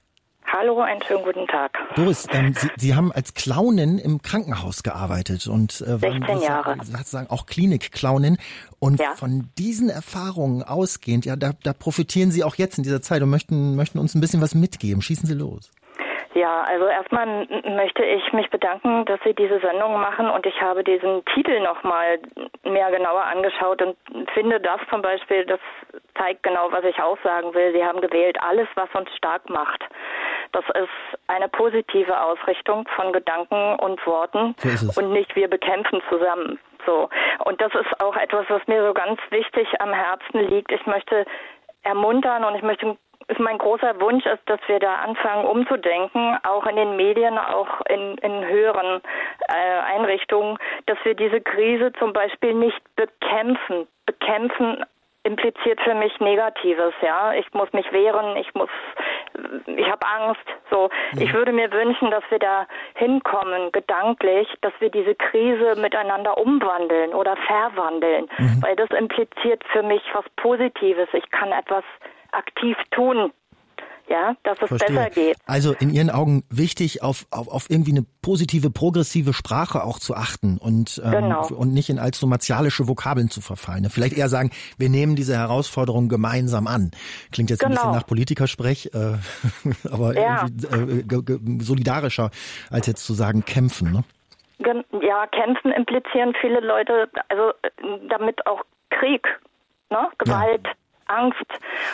[0.59, 1.71] Hallo, einen schönen guten Tag.
[1.95, 6.75] Doris, ähm, Sie, Sie haben als Clownin im Krankenhaus gearbeitet und äh, waren 16 Jahre.
[6.81, 8.37] sozusagen auch Klinik-Clownin.
[8.77, 9.13] Und ja.
[9.15, 13.29] von diesen Erfahrungen ausgehend, ja, da, da profitieren Sie auch jetzt in dieser Zeit und
[13.29, 15.01] möchten, möchten uns ein bisschen was mitgeben.
[15.01, 15.71] Schießen Sie los.
[16.35, 20.83] Ja, also erstmal möchte ich mich bedanken, dass Sie diese Sendung machen und ich habe
[20.83, 22.19] diesen Titel nochmal
[22.63, 23.97] mehr genauer angeschaut und
[24.33, 25.59] finde das zum Beispiel, das
[26.17, 27.73] zeigt genau, was ich aussagen will.
[27.73, 29.83] Sie haben gewählt, alles, was uns stark macht.
[30.51, 36.59] Das ist eine positive Ausrichtung von Gedanken und Worten so und nicht wir bekämpfen zusammen.
[36.85, 37.09] So.
[37.45, 40.71] Und das ist auch etwas, was mir so ganz wichtig am Herzen liegt.
[40.71, 41.25] Ich möchte
[41.83, 42.97] ermuntern und ich möchte
[43.27, 47.81] ist mein großer Wunsch ist, dass wir da anfangen umzudenken, auch in den Medien, auch
[47.87, 49.01] in, in höheren
[49.47, 53.87] äh, Einrichtungen, dass wir diese Krise zum Beispiel nicht bekämpfen.
[54.07, 54.83] Bekämpfen
[55.23, 57.33] impliziert für mich Negatives, ja.
[57.33, 58.69] Ich muss mich wehren, ich muss,
[59.65, 60.45] ich habe Angst.
[60.69, 61.21] So, mhm.
[61.21, 67.13] ich würde mir wünschen, dass wir da hinkommen, gedanklich, dass wir diese Krise miteinander umwandeln
[67.13, 68.61] oder verwandeln, mhm.
[68.61, 71.09] weil das impliziert für mich was Positives.
[71.13, 71.83] Ich kann etwas
[72.31, 73.31] aktiv tun,
[74.09, 74.95] ja, dass es Verstehe.
[74.95, 75.37] besser geht.
[75.45, 80.15] Also in Ihren Augen wichtig, auf, auf, auf irgendwie eine positive, progressive Sprache auch zu
[80.15, 81.47] achten und, ähm, genau.
[81.47, 83.87] und nicht in allzu martialische Vokabeln zu verfallen.
[83.89, 86.91] Vielleicht eher sagen, wir nehmen diese Herausforderung gemeinsam an.
[87.31, 87.71] Klingt jetzt genau.
[87.71, 89.17] ein bisschen nach Politikersprech, äh,
[89.91, 90.45] aber ja.
[90.45, 91.03] äh,
[91.59, 92.31] solidarischer,
[92.71, 93.91] als jetzt zu sagen, kämpfen.
[93.91, 94.03] Ne?
[95.01, 99.25] Ja, kämpfen implizieren viele Leute, also äh, damit auch Krieg,
[99.89, 100.09] ne?
[100.17, 100.65] Gewalt.
[100.65, 100.73] Ja.
[101.09, 101.45] Angst.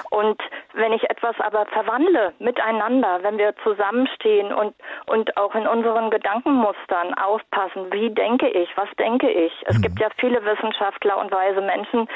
[0.09, 0.41] Und
[0.73, 4.75] wenn ich etwas aber verwandle miteinander, wenn wir zusammenstehen und,
[5.07, 9.53] und auch in unseren Gedankenmustern aufpassen, wie denke ich, was denke ich?
[9.65, 9.81] Es mhm.
[9.81, 12.07] gibt ja viele Wissenschaftler und weise Menschen,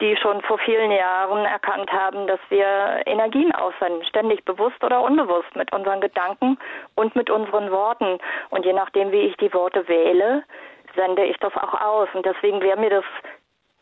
[0.00, 5.54] die schon vor vielen Jahren erkannt haben, dass wir Energien aussenden, ständig bewusst oder unbewusst
[5.56, 6.58] mit unseren Gedanken
[6.96, 8.18] und mit unseren Worten.
[8.50, 10.44] Und je nachdem, wie ich die Worte wähle,
[10.94, 12.08] sende ich das auch aus.
[12.12, 13.04] Und deswegen wäre mir das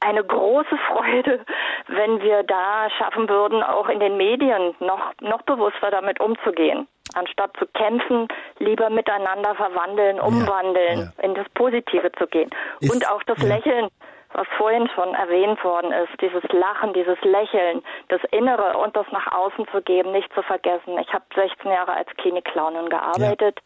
[0.05, 1.45] eine große Freude,
[1.89, 6.87] wenn wir da schaffen würden, auch in den Medien noch, noch bewusster damit umzugehen.
[7.15, 8.29] Anstatt zu kämpfen,
[8.59, 11.23] lieber miteinander verwandeln, umwandeln, ja, ja.
[11.23, 12.51] in das Positive zu gehen.
[12.81, 13.57] Ist, und auch das ja.
[13.57, 13.89] Lächeln,
[14.33, 19.31] was vorhin schon erwähnt worden ist, dieses Lachen, dieses Lächeln, das Innere und das nach
[19.31, 20.99] außen zu geben, nicht zu vergessen.
[20.99, 23.61] Ich habe 16 Jahre als Klinikclownin gearbeitet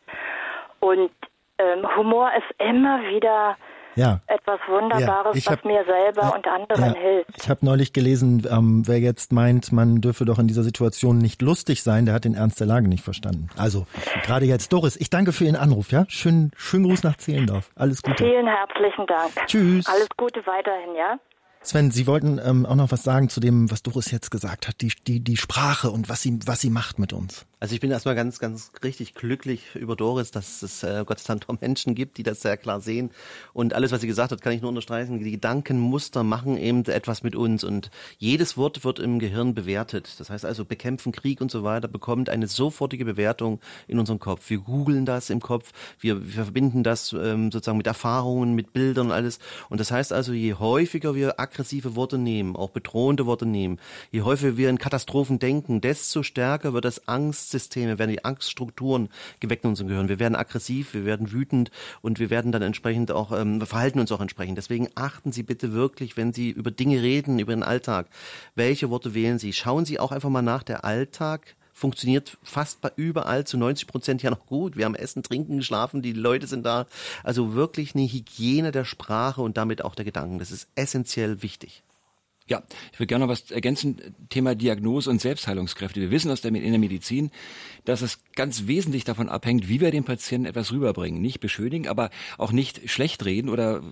[0.80, 1.10] und
[1.58, 3.56] ähm, Humor ist immer wieder
[3.94, 4.20] ja.
[4.26, 7.30] etwas Wunderbares, ja, hab, was mir selber und anderen ja, hilft.
[7.36, 11.42] Ich habe neulich gelesen, ähm, wer jetzt meint, man dürfe doch in dieser Situation nicht
[11.42, 13.48] lustig sein, der hat den Ernst der Lage nicht verstanden.
[13.56, 13.86] Also
[14.24, 15.90] gerade jetzt, Doris, ich danke für Ihren Anruf.
[15.90, 17.70] Ja, schönen schönen Gruß nach Zehlendorf.
[17.74, 18.24] Alles Gute.
[18.24, 19.32] Vielen herzlichen Dank.
[19.46, 19.86] Tschüss.
[19.86, 21.18] Alles Gute weiterhin, ja.
[21.60, 24.80] Sven, Sie wollten ähm, auch noch was sagen zu dem, was Doris jetzt gesagt hat,
[24.80, 27.46] die, die, die Sprache und was sie, was sie macht mit uns.
[27.60, 31.34] Also ich bin erstmal ganz, ganz richtig glücklich über Doris, dass es äh, Gott sei
[31.34, 33.10] Dank Menschen gibt, die das sehr klar sehen.
[33.52, 35.18] Und alles, was sie gesagt hat, kann ich nur unterstreichen.
[35.18, 40.14] Die Gedankenmuster machen eben etwas mit uns und jedes Wort wird im Gehirn bewertet.
[40.20, 44.48] Das heißt also, bekämpfen Krieg und so weiter bekommt eine sofortige Bewertung in unserem Kopf.
[44.50, 49.06] Wir googeln das im Kopf, wir, wir verbinden das ähm, sozusagen mit Erfahrungen, mit Bildern
[49.06, 49.40] und alles.
[49.68, 53.80] Und das heißt also, je häufiger wir aggressive Worte nehmen, auch bedrohende Worte nehmen,
[54.12, 59.08] je häufiger wir in Katastrophen denken, desto stärker wird das Angst Angstsysteme, werden die Angststrukturen
[59.40, 60.08] geweckt in unserem Gehirn.
[60.08, 61.70] Wir werden aggressiv, wir werden wütend
[62.02, 64.58] und wir werden dann entsprechend auch, ähm, verhalten uns auch entsprechend.
[64.58, 68.08] Deswegen achten Sie bitte wirklich, wenn Sie über Dinge reden, über den Alltag,
[68.54, 69.52] welche Worte wählen Sie?
[69.52, 74.22] Schauen Sie auch einfach mal nach, der Alltag funktioniert fast bei überall zu 90 Prozent
[74.22, 74.76] ja noch gut.
[74.76, 76.86] Wir haben Essen, Trinken, geschlafen, die Leute sind da.
[77.22, 80.38] Also wirklich eine Hygiene der Sprache und damit auch der Gedanken.
[80.40, 81.84] Das ist essentiell wichtig.
[82.48, 84.00] Ja, ich würde gerne noch was ergänzen.
[84.30, 86.00] Thema Diagnose und Selbstheilungskräfte.
[86.00, 87.30] Wir wissen aus der, in der Medizin,
[87.84, 91.20] dass es ganz wesentlich davon abhängt, wie wir dem Patienten etwas rüberbringen.
[91.20, 93.82] Nicht beschönigen, aber auch nicht schlecht reden oder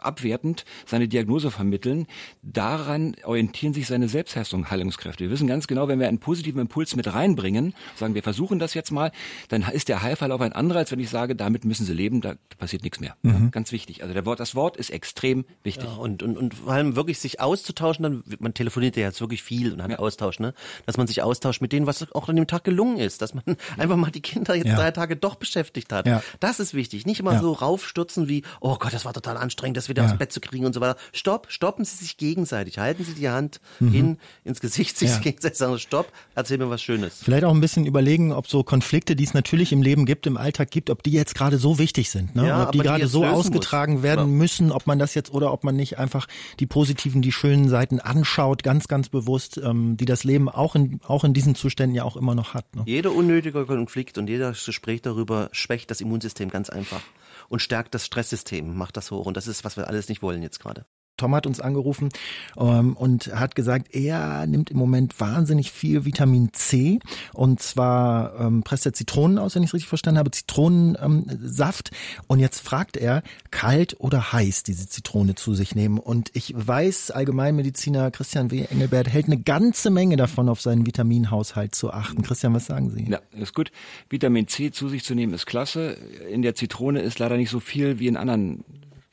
[0.00, 2.06] abwertend seine Diagnose vermitteln.
[2.42, 5.24] Daran orientieren sich seine Selbstheilungskräfte.
[5.24, 8.74] Wir wissen ganz genau, wenn wir einen positiven Impuls mit reinbringen, sagen wir versuchen das
[8.74, 9.10] jetzt mal,
[9.48, 12.34] dann ist der Heilverlauf ein anderer, als wenn ich sage, damit müssen Sie leben, da
[12.58, 13.16] passiert nichts mehr.
[13.22, 13.50] Mhm.
[13.50, 14.02] Ganz wichtig.
[14.02, 15.88] Also der Wort, das Wort ist extrem wichtig.
[15.88, 19.42] Ja, und, und, und vor allem wirklich sich auszutauschen, dann, man telefoniert ja jetzt wirklich
[19.42, 19.98] viel und hat ja.
[19.98, 20.54] Austausch, ne?
[20.86, 23.44] Dass man sich austauscht mit denen, was auch an dem Tag gelungen ist, dass man
[23.46, 23.54] ja.
[23.78, 26.06] einfach mal die Kinder jetzt drei Tage doch beschäftigt hat.
[26.06, 26.22] Ja.
[26.40, 27.06] Das ist wichtig.
[27.06, 30.32] Nicht immer so raufstürzen wie, oh Gott, das war total anstrengend, das wieder aufs Bett
[30.32, 30.98] zu kriegen und so weiter.
[31.12, 32.78] Stopp, stoppen Sie sich gegenseitig.
[32.78, 33.92] Halten Sie die Hand mhm.
[33.92, 37.20] hin ins Gesicht, sich gegenseitig sagen, stopp, erzähl mir was Schönes.
[37.22, 40.36] Vielleicht auch ein bisschen überlegen, ob so Konflikte, die es natürlich im Leben gibt, im
[40.36, 42.64] Alltag gibt, ob die jetzt gerade so wichtig sind, ne?
[42.66, 44.02] ob die gerade so ausgetragen muss.
[44.02, 46.26] werden müssen, ob man das jetzt oder ob man nicht einfach
[46.60, 51.00] die positiven, die schönen Seiten anschaut, ganz, ganz bewusst, ähm, die das Leben auch in,
[51.06, 52.74] auch in diesen Zuständen ja auch immer noch hat.
[52.74, 52.82] Ne?
[52.86, 57.02] Jeder unnötige Konflikt und jeder Gespräch darüber schwächt das Immunsystem ganz einfach
[57.48, 59.26] und stärkt das Stresssystem, macht das hoch.
[59.26, 60.86] Und das ist, was wir alles nicht wollen jetzt gerade.
[61.16, 62.08] Tom hat uns angerufen
[62.56, 66.98] ähm, und hat gesagt, er nimmt im Moment wahnsinnig viel Vitamin C
[67.32, 72.24] und zwar ähm, presst er Zitronen aus, wenn ich es richtig verstanden habe, Zitronensaft ähm,
[72.26, 77.12] und jetzt fragt er, kalt oder heiß diese Zitrone zu sich nehmen und ich weiß,
[77.12, 78.64] Allgemeinmediziner Christian W.
[78.70, 82.22] Engelbert hält eine ganze Menge davon, auf seinen Vitaminhaushalt zu achten.
[82.22, 83.04] Christian, was sagen Sie?
[83.08, 83.70] Ja, ist gut.
[84.10, 85.96] Vitamin C zu sich zu nehmen ist klasse.
[86.30, 88.64] In der Zitrone ist leider nicht so viel wie in anderen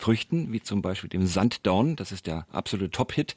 [0.02, 3.36] Früchten, wie zum Beispiel dem Sanddorn, das ist der absolute Top-Hit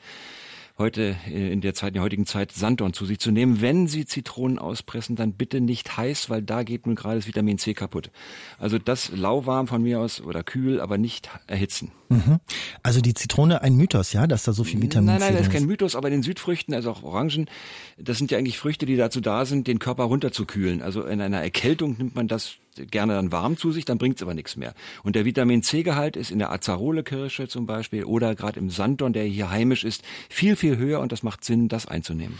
[0.76, 3.60] heute äh, in der Zeit, in der heutigen Zeit Sanddorn zu sich zu nehmen.
[3.60, 7.58] Wenn Sie Zitronen auspressen, dann bitte nicht heiß, weil da geht nun gerade das Vitamin
[7.58, 8.10] C kaputt.
[8.58, 11.92] Also das lauwarm von mir aus oder kühl, aber nicht erhitzen.
[12.08, 12.40] Mhm.
[12.82, 15.34] Also die Zitrone ein Mythos, ja, dass da so viel Vitamin nein, nein, C Nein,
[15.34, 17.48] nein, das ist kein Mythos, aber in den Südfrüchten, also auch Orangen,
[17.96, 20.82] das sind ja eigentlich Früchte, die dazu da sind, den Körper runterzukühlen.
[20.82, 22.56] Also in einer Erkältung nimmt man das
[22.90, 24.74] gerne dann warm zu sich, dann bringt's aber nichts mehr.
[25.02, 29.24] Und der Vitamin C-Gehalt ist in der Azarole-Kirsche zum Beispiel oder gerade im Sanddorn, der
[29.24, 32.36] hier heimisch ist, viel, viel höher und das macht Sinn, das einzunehmen.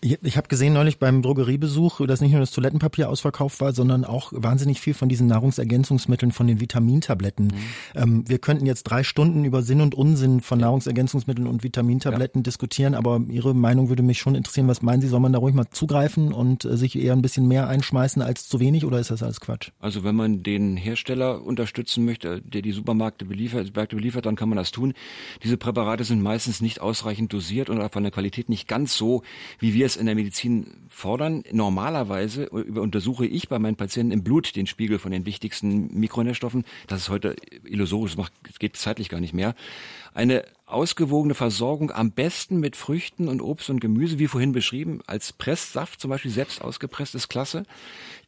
[0.00, 4.32] Ich, habe gesehen neulich beim Drogeriebesuch, dass nicht nur das Toilettenpapier ausverkauft war, sondern auch
[4.34, 7.46] wahnsinnig viel von diesen Nahrungsergänzungsmitteln, von den Vitamintabletten.
[7.46, 7.52] Mhm.
[7.94, 12.42] Ähm, wir könnten jetzt drei Stunden über Sinn und Unsinn von Nahrungsergänzungsmitteln und Vitamintabletten ja.
[12.42, 14.68] diskutieren, aber Ihre Meinung würde mich schon interessieren.
[14.68, 17.46] Was meinen Sie, soll man da ruhig mal zugreifen und äh, sich eher ein bisschen
[17.48, 19.70] mehr einschmeißen als zu wenig oder ist das alles Quatsch?
[19.84, 24.56] Also wenn man den Hersteller unterstützen möchte, der die Supermärkte beliefert, beliefert, dann kann man
[24.56, 24.94] das tun.
[25.42, 29.24] Diese Präparate sind meistens nicht ausreichend dosiert und von der Qualität nicht ganz so,
[29.58, 31.44] wie wir es in der Medizin fordern.
[31.52, 36.64] Normalerweise untersuche ich bei meinen Patienten im Blut den Spiegel von den wichtigsten Mikronährstoffen.
[36.86, 39.54] Das ist heute illusorisch, das geht zeitlich gar nicht mehr.
[40.14, 40.44] Eine
[40.74, 46.00] ausgewogene Versorgung am besten mit Früchten und Obst und Gemüse, wie vorhin beschrieben, als Presssaft
[46.00, 47.64] zum Beispiel selbst ausgepresst ist klasse.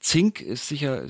[0.00, 1.04] Zink ist sicher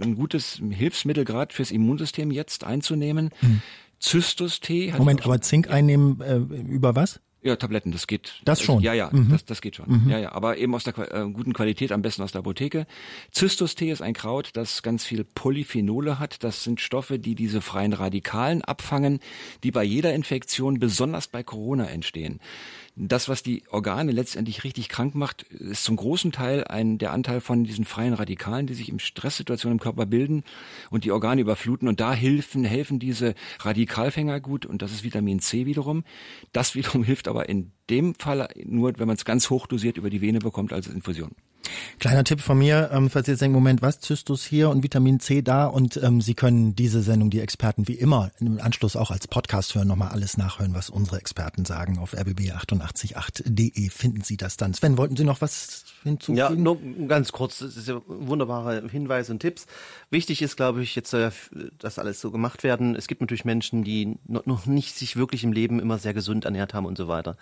[0.00, 3.30] ein gutes Hilfsmittel gerade fürs Immunsystem jetzt einzunehmen.
[3.40, 3.62] Hm.
[4.00, 4.94] Zystus-Tee.
[4.96, 7.20] Moment, aber Zink einnehmen äh, über was?
[7.42, 8.34] Ja, Tabletten, das geht.
[8.44, 8.82] Das schon?
[8.82, 9.30] Ja, ja, mhm.
[9.30, 10.04] das, das geht schon.
[10.04, 10.10] Mhm.
[10.10, 12.86] Ja, ja, aber eben aus der äh, guten Qualität, am besten aus der Apotheke.
[13.32, 16.44] Zystustee ist ein Kraut, das ganz viel Polyphenole hat.
[16.44, 19.20] Das sind Stoffe, die diese freien Radikalen abfangen,
[19.64, 22.40] die bei jeder Infektion, besonders bei Corona, entstehen
[23.08, 27.40] das, was die Organe letztendlich richtig krank macht, ist zum großen Teil ein, der Anteil
[27.40, 30.44] von diesen freien Radikalen, die sich im Stresssituation im Körper bilden
[30.90, 31.88] und die Organe überfluten.
[31.88, 36.04] Und da helfen, helfen diese Radikalfänger gut und das ist Vitamin C wiederum.
[36.52, 40.10] Das wiederum hilft aber in dem Fall nur, wenn man es ganz hoch dosiert über
[40.10, 41.30] die Vene bekommt als Infusion.
[41.98, 45.20] Kleiner Tipp von mir, ähm, falls Sie jetzt denken, Moment, was, Zystus hier und Vitamin
[45.20, 49.10] C da und ähm, Sie können diese Sendung, die Experten wie immer im Anschluss auch
[49.10, 51.98] als Podcast hören, nochmal alles nachhören, was unsere Experten sagen.
[51.98, 54.72] Auf rbb888.de finden Sie das dann.
[54.74, 56.38] Sven, wollten Sie noch was hinzufügen?
[56.38, 59.66] Ja, nur ganz kurz, das ist ja wunderbare Hinweise und Tipps.
[60.10, 61.30] Wichtig ist, glaube ich, jetzt, äh,
[61.78, 62.96] dass alles so gemacht werden.
[62.96, 66.74] Es gibt natürlich Menschen, die noch nicht sich wirklich im Leben immer sehr gesund ernährt
[66.74, 67.36] haben und so weiter.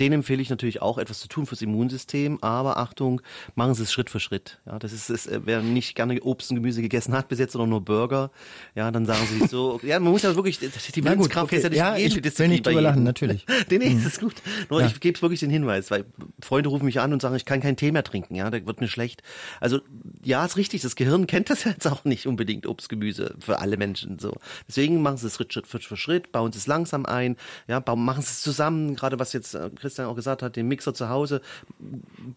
[0.00, 3.20] Denen empfehle ich natürlich auch etwas zu tun fürs Immunsystem, aber Achtung,
[3.54, 4.58] machen Sie es Schritt für Schritt.
[4.66, 7.54] Ja, das ist, ist, äh, wer nicht gerne Obst und Gemüse gegessen hat bis jetzt
[7.54, 8.30] oder nur Burger,
[8.74, 11.56] ja, dann sagen Sie so, ja, man muss ja wirklich, die Willenskraft okay.
[11.56, 13.46] ist ja nicht ja, jede ich will nicht drüber lachen, natürlich.
[13.70, 14.06] nee, nee, mhm.
[14.06, 14.34] ist gut.
[14.68, 14.86] Nur ja.
[14.88, 16.04] ich gebe wirklich den Hinweis, weil
[16.40, 18.80] Freunde rufen mich an und sagen, ich kann keinen Tee mehr trinken, ja, da wird
[18.80, 19.22] mir schlecht.
[19.60, 19.80] Also,
[20.24, 23.76] ja, ist richtig, das Gehirn kennt das jetzt auch nicht unbedingt, Obst, Gemüse, für alle
[23.76, 24.34] Menschen, so.
[24.66, 27.36] Deswegen machen Sie es Schritt, Schritt für Schritt, bauen Sie es langsam ein,
[27.68, 30.66] ja, bauen, machen Sie es zusammen, gerade was jetzt äh, Christian auch gesagt hat, den
[30.66, 31.42] Mixer zu Hause,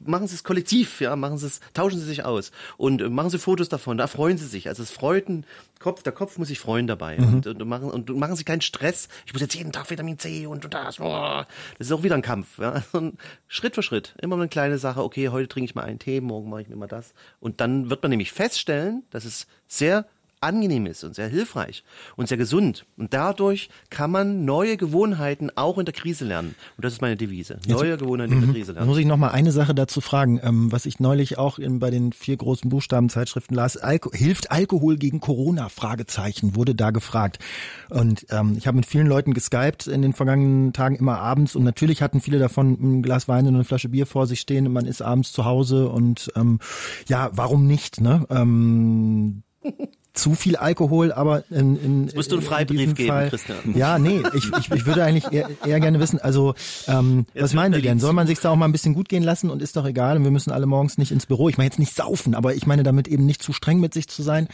[0.06, 3.30] machen Sie es kollektiv, ja, machen Sie es, tauschen Sie sich aus und äh, machen
[3.30, 4.68] Sie Fotos davon, da freuen Sie sich.
[4.68, 5.46] Also es freut ein
[5.80, 7.36] Kopf, der Kopf muss sich freuen dabei mhm.
[7.36, 9.08] und, und, machen und machen Sie keinen Stress.
[9.26, 11.00] Ich muss jetzt jeden Tag Vitamin C und, und das.
[11.00, 11.44] Oh,
[11.78, 12.58] das ist auch wieder ein Kampf.
[12.60, 12.84] Ja.
[12.92, 15.04] Und Schritt für Schritt, immer eine kleine Sache.
[15.04, 17.14] Okay, heute trinke ich mal einen Tee, morgen mache ich mir mal das.
[17.40, 20.08] Und dann wird man nämlich feststellen, dass es sehr
[20.48, 21.84] angenehm ist und sehr hilfreich
[22.16, 22.86] und sehr gesund.
[22.98, 26.56] Und dadurch kann man neue Gewohnheiten auch in der Krise lernen.
[26.78, 27.60] Und das ist meine Devise.
[27.68, 28.54] Neue Jetzt, Gewohnheiten in der mhm.
[28.54, 28.80] Krise lernen.
[28.80, 31.80] Dann muss ich noch mal eine Sache dazu fragen, ähm, was ich neulich auch in,
[31.80, 33.78] bei den vier großen Buchstabenzeitschriften las.
[33.78, 35.70] Alko hilft Alkohol gegen Corona?
[35.70, 37.40] Fragezeichen wurde da gefragt.
[37.90, 41.64] Und ähm, ich habe mit vielen Leuten geskypt in den vergangenen Tagen immer abends und
[41.64, 44.74] natürlich hatten viele davon ein Glas Wein und eine Flasche Bier vor sich stehen und
[44.74, 46.60] man ist abends zu Hause und ähm,
[47.08, 48.02] ja, warum nicht?
[48.02, 48.26] Ne?
[48.30, 49.44] Ähm,
[50.18, 53.58] zu viel Alkohol, aber in, in, Jetzt musst du einen Freibrief geben, Fall, Christian.
[53.76, 56.56] Ja, nee, ich, ich, ich würde eigentlich eher, eher gerne wissen, also
[56.88, 58.00] ähm, was meinen Sie denn?
[58.00, 60.18] Soll man sich da auch mal ein bisschen gut gehen lassen und ist doch egal
[60.18, 61.50] und wir müssen alle morgens nicht ins Büro.
[61.50, 64.08] Ich meine jetzt nicht saufen, aber ich meine damit eben nicht zu streng mit sich
[64.08, 64.48] zu sein.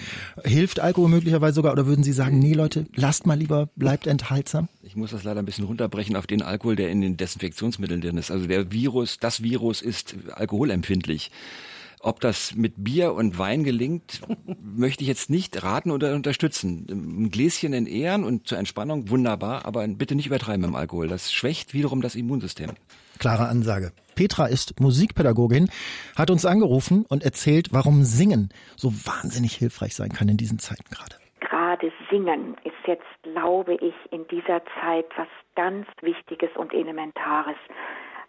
[0.43, 4.68] Hilft Alkohol möglicherweise sogar oder würden Sie sagen, nee Leute, lasst mal lieber, bleibt enthaltsam?
[4.82, 8.18] Ich muss das leider ein bisschen runterbrechen auf den Alkohol, der in den Desinfektionsmitteln drin
[8.18, 8.32] ist.
[8.32, 11.32] Also der Virus, das Virus ist alkoholempfindlich.
[12.06, 14.20] Ob das mit Bier und Wein gelingt,
[14.62, 16.86] möchte ich jetzt nicht raten oder unterstützen.
[16.89, 21.08] Ein Gläschen in Ehren und zur Entspannung wunderbar, aber bitte nicht übertreiben im Alkohol.
[21.08, 22.72] Das schwächt wiederum das Immunsystem.
[23.20, 23.93] Klare Ansage.
[24.16, 25.70] Petra ist Musikpädagogin,
[26.18, 30.89] hat uns angerufen und erzählt, warum Singen so wahnsinnig hilfreich sein kann in diesen Zeiten
[30.91, 31.16] gerade.
[31.39, 37.56] Gerade Singen ist jetzt, glaube ich, in dieser Zeit was ganz Wichtiges und Elementares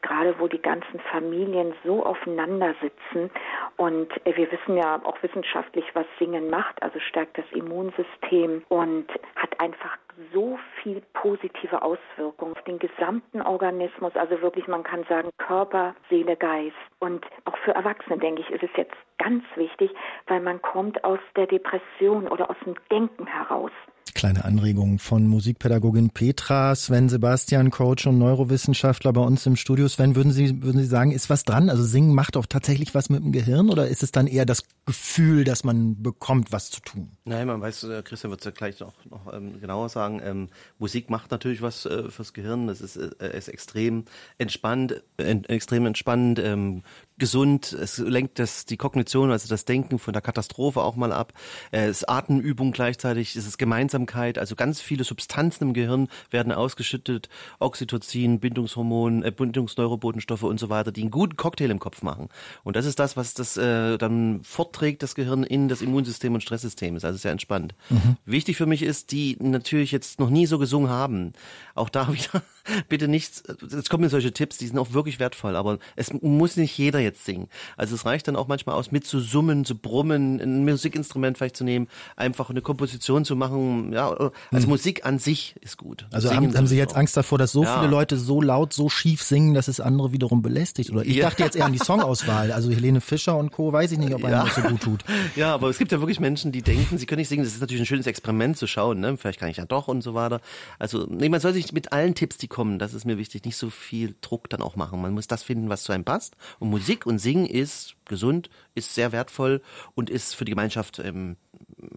[0.04, 3.30] gerade wo die ganzen Familien so aufeinander sitzen.
[3.76, 9.06] Und äh, wir wissen ja auch wissenschaftlich, was Singen macht, also stärkt das Immunsystem und
[9.36, 9.96] hat einfach
[10.32, 14.14] so viel positive Auswirkungen auf den gesamten Organismus.
[14.14, 16.76] Also wirklich, man kann sagen, Körper, Seele, Geist.
[16.98, 19.90] Und auch für Erwachsene, denke ich, ist es jetzt ganz wichtig,
[20.26, 23.72] weil man kommt aus der Depression oder aus dem Denken heraus.
[24.14, 29.88] Kleine Anregung von Musikpädagogin Petra, Sven Sebastian, Coach und Neurowissenschaftler bei uns im Studio.
[29.88, 31.68] Sven, würden Sie, würden Sie sagen, ist was dran?
[31.68, 34.62] Also Singen macht auch tatsächlich was mit dem Gehirn oder ist es dann eher das
[34.86, 37.10] Gefühl, dass man bekommt, was zu tun?
[37.24, 40.03] Nein, man weiß, äh, Christian wird es ja gleich noch, noch ähm, genauer sagen.
[40.08, 40.48] Ähm,
[40.78, 42.66] Musik macht natürlich was äh, fürs Gehirn.
[42.66, 44.04] Das ist, äh, ist extrem
[44.38, 46.38] entspannt, äh, extrem entspannend.
[46.38, 46.82] Ähm,
[47.18, 51.32] gesund, es lenkt das, die Kognition, also das Denken von der Katastrophe auch mal ab.
[51.70, 56.52] Äh, es ist Atemübung gleichzeitig, es ist Gemeinsamkeit, also ganz viele Substanzen im Gehirn werden
[56.52, 57.28] ausgeschüttet,
[57.60, 62.28] Oxytocin, Bindungshormon, äh, Bindungsneurobotenstoffe und so weiter, die einen guten Cocktail im Kopf machen.
[62.64, 66.42] Und das ist das, was das äh, dann fortträgt, das Gehirn in das Immunsystem und
[66.42, 66.96] Stresssystem.
[66.96, 67.74] Ist also sehr entspannt.
[67.90, 68.16] Mhm.
[68.24, 71.32] Wichtig für mich ist, die natürlich jetzt noch nie so gesungen haben,
[71.74, 72.42] auch da wieder
[72.88, 76.76] bitte nicht, es kommen solche Tipps, die sind auch wirklich wertvoll, aber es muss nicht
[76.76, 77.48] jeder jetzt singen.
[77.76, 81.56] Also es reicht dann auch manchmal aus, mit zu summen, zu brummen, ein Musikinstrument vielleicht
[81.56, 83.92] zu nehmen, einfach eine Komposition zu machen.
[83.92, 84.68] Ja, also hm.
[84.68, 86.06] Musik an sich ist gut.
[86.10, 87.78] Also haben, haben Sie jetzt Angst davor, dass so ja.
[87.78, 90.90] viele Leute so laut, so schief singen, dass es andere wiederum belästigt?
[90.90, 91.28] Oder ich ja.
[91.28, 92.52] dachte jetzt eher an die Songauswahl.
[92.52, 93.72] Also Helene Fischer und Co.
[93.72, 94.44] weiß ich nicht, ob einem ja.
[94.44, 95.04] das so gut tut.
[95.36, 97.44] Ja, aber es gibt ja wirklich Menschen, die denken, sie können nicht singen.
[97.44, 99.00] Das ist natürlich ein schönes Experiment zu schauen.
[99.00, 99.16] Ne?
[99.16, 100.40] Vielleicht kann ich ja doch und so weiter.
[100.78, 103.56] Also nee, man soll sich mit allen Tipps, die kommen, das ist mir wichtig, nicht
[103.56, 105.00] so viel Druck dann auch machen.
[105.00, 106.36] Man muss das finden, was zu einem passt.
[106.58, 109.62] Und Musik Musik und Singen ist gesund, ist sehr wertvoll
[109.96, 111.36] und ist für die Gemeinschaft ähm,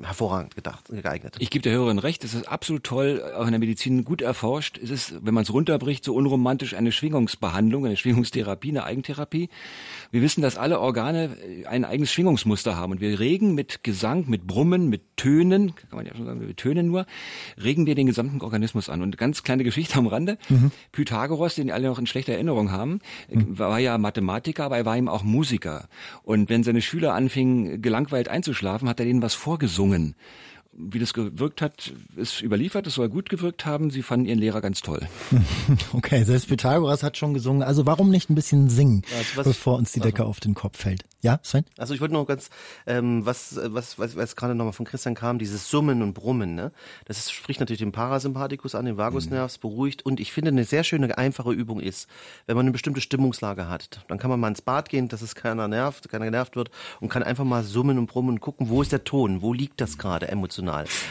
[0.01, 1.35] hervorragend gedacht, geeignet.
[1.39, 4.77] Ich gebe der Hörerin recht, es ist absolut toll, auch in der Medizin gut erforscht.
[4.77, 9.49] Es ist, wenn man es runterbricht, so unromantisch eine Schwingungsbehandlung, eine Schwingungstherapie, eine Eigentherapie.
[10.11, 14.47] Wir wissen, dass alle Organe ein eigenes Schwingungsmuster haben und wir regen mit Gesang, mit
[14.47, 17.05] Brummen, mit Tönen, kann man ja schon sagen, wir tönen nur,
[17.61, 19.01] regen wir den gesamten Organismus an.
[19.01, 20.37] Und ganz kleine Geschichte am Rande.
[20.49, 20.71] Mhm.
[20.91, 23.57] Pythagoras, den alle noch in schlechter Erinnerung haben, mhm.
[23.57, 25.87] war ja Mathematiker, aber er war eben auch Musiker.
[26.23, 30.15] Und wenn seine Schüler anfingen, gelangweilt einzuschlafen, hat er denen was vorgesungen gesungen.
[30.77, 33.89] Wie das gewirkt hat, ist überliefert, es soll gut gewirkt haben.
[33.89, 35.07] Sie fanden ihren Lehrer ganz toll.
[35.93, 37.63] Okay, selbst Pythagoras hat schon gesungen.
[37.63, 40.29] Also warum nicht ein bisschen singen, also bevor uns die Decke also.
[40.29, 41.03] auf den Kopf fällt?
[41.21, 41.65] Ja, Sven?
[41.77, 42.49] Also ich wollte noch ganz,
[42.85, 46.71] ähm, was, was, was, was gerade nochmal von Christian kam, dieses Summen und Brummen, ne?
[47.05, 49.61] Das ist, spricht natürlich den Parasympathikus an, den Vagusnervs, mhm.
[49.61, 50.05] beruhigt.
[50.05, 52.07] Und ich finde, eine sehr schöne, einfache Übung ist,
[52.45, 55.33] wenn man eine bestimmte Stimmungslage hat, dann kann man mal ins Bad gehen, dass es
[55.33, 56.69] keiner nervt, keiner genervt wird
[56.99, 59.81] und kann einfach mal summen und brummen und gucken, wo ist der Ton, wo liegt
[59.81, 60.66] das gerade emotional.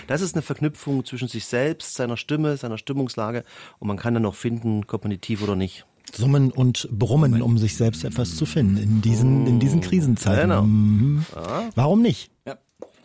[0.06, 3.44] Das ist eine Verknüpfung zwischen sich selbst, seiner Stimme, seiner Stimmungslage
[3.78, 5.86] und man kann dann noch finden, kognitiv oder nicht.
[6.14, 10.50] Summen und Brummen, um sich selbst etwas zu finden in diesen, in diesen Krisenzeiten.
[10.50, 10.62] Genau.
[10.62, 11.26] Mhm.
[11.74, 12.30] Warum nicht?
[12.46, 12.56] Ja.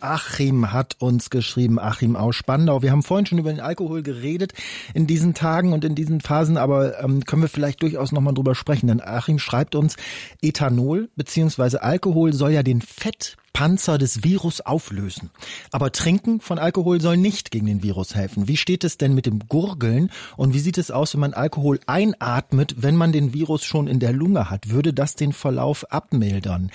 [0.01, 2.81] Achim hat uns geschrieben, Achim aus Spandau.
[2.81, 4.53] Wir haben vorhin schon über den Alkohol geredet
[4.93, 8.55] in diesen Tagen und in diesen Phasen, aber ähm, können wir vielleicht durchaus nochmal drüber
[8.55, 9.95] sprechen, denn Achim schreibt uns,
[10.41, 11.77] Ethanol bzw.
[11.77, 15.29] Alkohol soll ja den Fett Panzer des Virus auflösen.
[15.71, 18.47] Aber Trinken von Alkohol soll nicht gegen den Virus helfen.
[18.47, 21.79] Wie steht es denn mit dem Gurgeln und wie sieht es aus, wenn man Alkohol
[21.85, 24.69] einatmet, wenn man den Virus schon in der Lunge hat?
[24.69, 26.71] Würde das den Verlauf abmildern?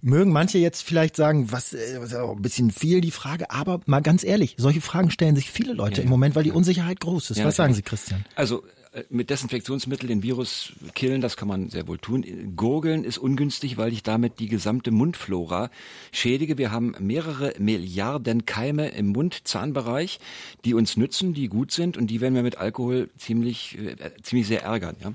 [0.00, 4.00] Mögen manche jetzt vielleicht sagen, was, äh, was ein bisschen viel die Frage, aber mal
[4.00, 7.30] ganz ehrlich, solche Fragen stellen sich viele Leute ja, im Moment, weil die Unsicherheit groß
[7.30, 7.38] ist.
[7.38, 8.24] Ja, was sagen Sie, Christian?
[8.34, 8.62] Also
[9.10, 12.54] mit Desinfektionsmittel den Virus killen, das kann man sehr wohl tun.
[12.56, 15.70] Gurgeln ist ungünstig, weil ich damit die gesamte Mundflora
[16.12, 16.58] schädige.
[16.58, 20.20] Wir haben mehrere Milliarden Keime im Mund-Zahnbereich,
[20.64, 24.46] die uns nützen, die gut sind und die werden wir mit Alkohol ziemlich, äh, ziemlich
[24.46, 24.96] sehr ärgern.
[25.02, 25.12] Ja.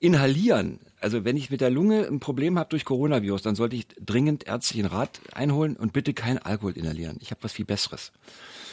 [0.00, 3.86] Inhalieren also wenn ich mit der Lunge ein Problem habe durch Coronavirus, dann sollte ich
[4.00, 7.18] dringend ärztlichen Rat einholen und bitte kein Alkohol inhalieren.
[7.20, 8.12] Ich habe was viel Besseres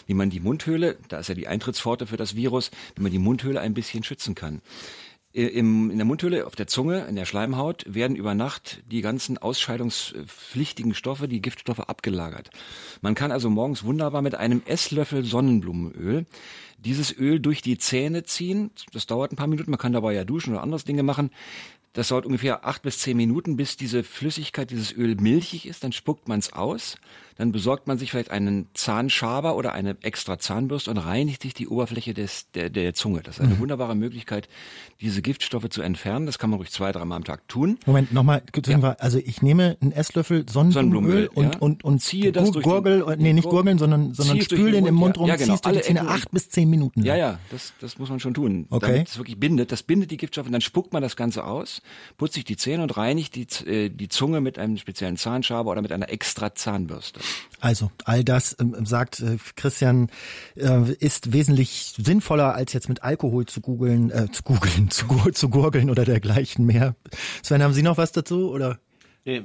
[0.08, 3.20] wie man die Mundhöhle, da ist ja die Eintrittspforte für das Virus, wie man die
[3.20, 4.62] Mundhöhle ein bisschen schützen kann.
[5.34, 10.96] In der Mundhöhle, auf der Zunge, in der Schleimhaut werden über Nacht die ganzen ausscheidungspflichtigen
[10.96, 12.50] Stoffe, die Giftstoffe abgelagert.
[13.02, 16.26] Man kann also morgens wunderbar mit einem Esslöffel Sonnenblumenöl
[16.80, 18.72] dieses Öl durch die Zähne ziehen.
[18.94, 21.30] Das dauert ein paar Minuten, man kann dabei ja duschen oder anderes Dinge machen.
[21.98, 25.84] Das dauert ungefähr acht bis zehn Minuten, bis diese Flüssigkeit, dieses Öl milchig ist.
[25.84, 26.96] Dann spuckt man es aus.
[27.38, 31.68] Dann besorgt man sich vielleicht einen Zahnschaber oder eine extra Zahnbürste und reinigt sich die
[31.68, 33.22] Oberfläche des, der, der Zunge.
[33.22, 33.60] Das ist eine mhm.
[33.60, 34.50] wunderbare Möglichkeit,
[35.02, 36.26] diese Giftstoffe zu entfernen.
[36.26, 37.78] Das kann man ruhig zwei, dreimal am Tag tun.
[37.86, 38.96] Moment, nochmal, ja.
[39.00, 41.60] also ich nehme einen Esslöffel Sonnenblumenöl, und, ja.
[41.60, 44.96] und, und ziehe das durch Gurgel, den, nee, nicht gurgeln, sondern, sondern spül den, im
[44.96, 45.54] Mund rum, ja, genau.
[45.54, 47.02] ziehst du die Zähne acht bis zehn Minuten.
[47.02, 47.08] Lang.
[47.08, 48.66] Ja, ja, das, das muss man schon tun.
[48.70, 48.92] Okay.
[48.92, 49.72] Damit es wirklich bindet.
[49.72, 51.82] Das bindet die Giftstoffe und dann spuckt man das Ganze aus,
[52.18, 55.82] putzt sich die Zähne und reinigt die, äh, die Zunge mit einem speziellen Zahnschaber oder
[55.82, 57.20] mit einer extra Zahnbürste.
[57.60, 60.10] Also all das ähm, sagt äh, Christian
[60.56, 65.50] äh, ist wesentlich sinnvoller als jetzt mit Alkohol zu googeln, äh, zu googeln, zu, zu
[65.50, 66.96] gurgeln oder dergleichen mehr.
[67.44, 68.80] Sven, haben Sie noch was dazu oder?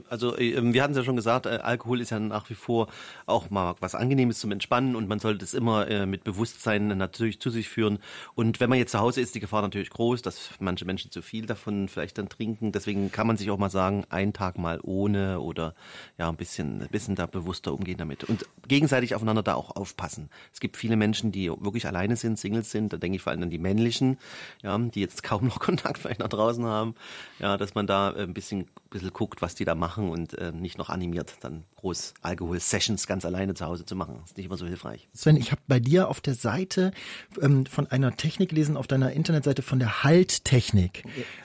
[0.09, 2.55] Also äh, ähm, wir hatten es ja schon gesagt, äh, Alkohol ist ja nach wie
[2.55, 2.89] vor
[3.27, 7.41] auch mal was Angenehmes zum Entspannen und man sollte es immer äh, mit Bewusstsein natürlich
[7.41, 7.99] zu sich führen.
[8.35, 11.21] Und wenn man jetzt zu Hause ist, die Gefahr natürlich groß, dass manche Menschen zu
[11.21, 12.71] viel davon vielleicht dann trinken.
[12.71, 15.75] Deswegen kann man sich auch mal sagen, einen Tag mal ohne oder
[16.17, 20.31] ja ein bisschen, ein bisschen da bewusster umgehen damit und gegenseitig aufeinander da auch aufpassen.
[20.53, 22.93] Es gibt viele Menschen, die wirklich alleine sind, Singles sind.
[22.93, 24.19] Da denke ich vor allem an die männlichen,
[24.63, 26.95] ja, die jetzt kaum noch Kontakt vielleicht nach draußen haben.
[27.41, 30.53] Ja, dass man da ein bisschen, bisschen guckt, was die da da machen und äh,
[30.53, 34.17] nicht noch animiert, dann groß Alkohol-Sessions ganz alleine zu Hause zu machen.
[34.21, 35.09] Das ist nicht immer so hilfreich.
[35.15, 36.93] Sven, ich habe bei dir auf der Seite
[37.41, 41.05] ähm, von einer Technik gelesen, auf deiner Internetseite von der Halttechnik.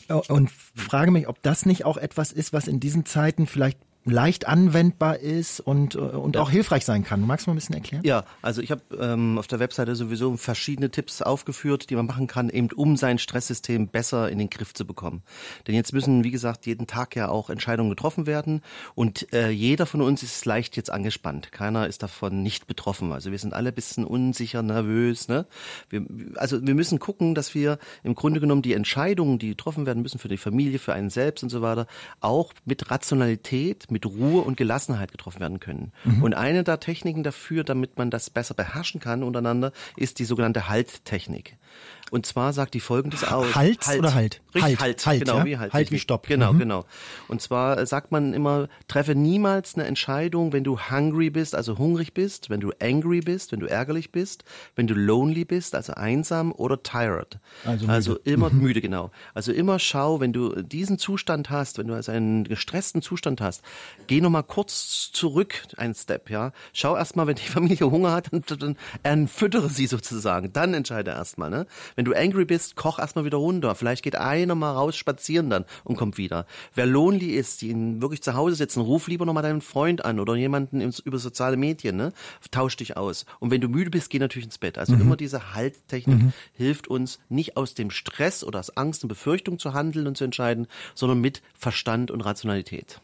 [0.10, 0.16] Ja.
[0.28, 4.48] Und frage mich, ob das nicht auch etwas ist, was in diesen Zeiten vielleicht leicht
[4.48, 6.42] anwendbar ist und, äh, und ja.
[6.42, 7.22] auch hilfreich sein kann.
[7.22, 8.04] Magst du mal ein bisschen erklären?
[8.06, 12.28] Ja, also ich habe ähm, auf der Webseite sowieso verschiedene Tipps aufgeführt, die man machen
[12.28, 15.24] kann, eben um sein Stresssystem besser in den Griff zu bekommen.
[15.68, 18.62] Denn jetzt müssen, wie gesagt, jeden Tag ja auch Entscheidungen getroffen werden
[18.96, 21.52] und äh, jeder von uns ist leicht jetzt angespannt.
[21.52, 23.12] Keiner ist davon nicht betroffen.
[23.12, 25.28] Also wir sind alle ein bisschen unsicher, nervös.
[25.28, 25.46] Ne?
[25.90, 26.06] Wir,
[26.36, 30.20] also wir müssen gucken, dass wir im Grunde genommen die Entscheidungen, die getroffen werden müssen
[30.20, 31.88] für die Familie, für einen selbst und so weiter,
[32.22, 35.92] auch mit Rationalität, mit mit Ruhe und Gelassenheit getroffen werden können.
[36.04, 36.22] Mhm.
[36.22, 40.70] Und eine der Techniken dafür, damit man das besser beherrschen kann untereinander, ist die sogenannte
[40.70, 41.58] Halttechnik.
[42.10, 43.54] Und zwar sagt die folgendes aus.
[43.56, 44.42] Halt, halt oder Halt?
[44.56, 45.46] Richtig, Halt, halt, halt genau, ja?
[45.46, 45.74] wie Halt.
[45.74, 46.28] Halt wie Stopp.
[46.28, 46.60] Genau, mhm.
[46.60, 46.86] genau.
[47.28, 52.14] Und zwar sagt man immer, treffe niemals eine Entscheidung, wenn du hungry bist, also hungrig
[52.14, 54.46] bist, wenn du angry bist, wenn du ärgerlich bist,
[54.76, 57.40] wenn du lonely bist, also einsam oder tired.
[57.66, 57.94] Also, müde.
[57.94, 58.60] also immer mhm.
[58.60, 59.12] müde, genau.
[59.34, 63.64] Also immer schau, wenn du diesen Zustand hast, wenn du also einen gestressten Zustand hast,
[64.08, 66.52] geh nochmal kurz zurück, ein Step, ja.
[66.74, 70.54] Schau erstmal, wenn die Familie Hunger hat, dann, dann, dann füttere sie sozusagen.
[70.54, 71.68] Dann entscheide erstmal, ne?
[71.98, 73.74] Wenn du angry bist, koch erstmal wieder runter.
[73.74, 76.46] Vielleicht geht einer mal raus spazieren dann und kommt wieder.
[76.76, 80.36] Wer lonely ist, die wirklich zu Hause sitzen, ruf lieber nochmal deinen Freund an oder
[80.36, 82.14] jemanden über soziale Medien, ne?
[82.52, 83.26] Tausch dich aus.
[83.40, 84.78] Und wenn du müde bist, geh natürlich ins Bett.
[84.78, 85.02] Also mhm.
[85.02, 86.34] immer diese Halttechnik mhm.
[86.54, 90.24] hilft uns, nicht aus dem Stress oder aus Angst und Befürchtung zu handeln und zu
[90.24, 93.02] entscheiden, sondern mit Verstand und Rationalität.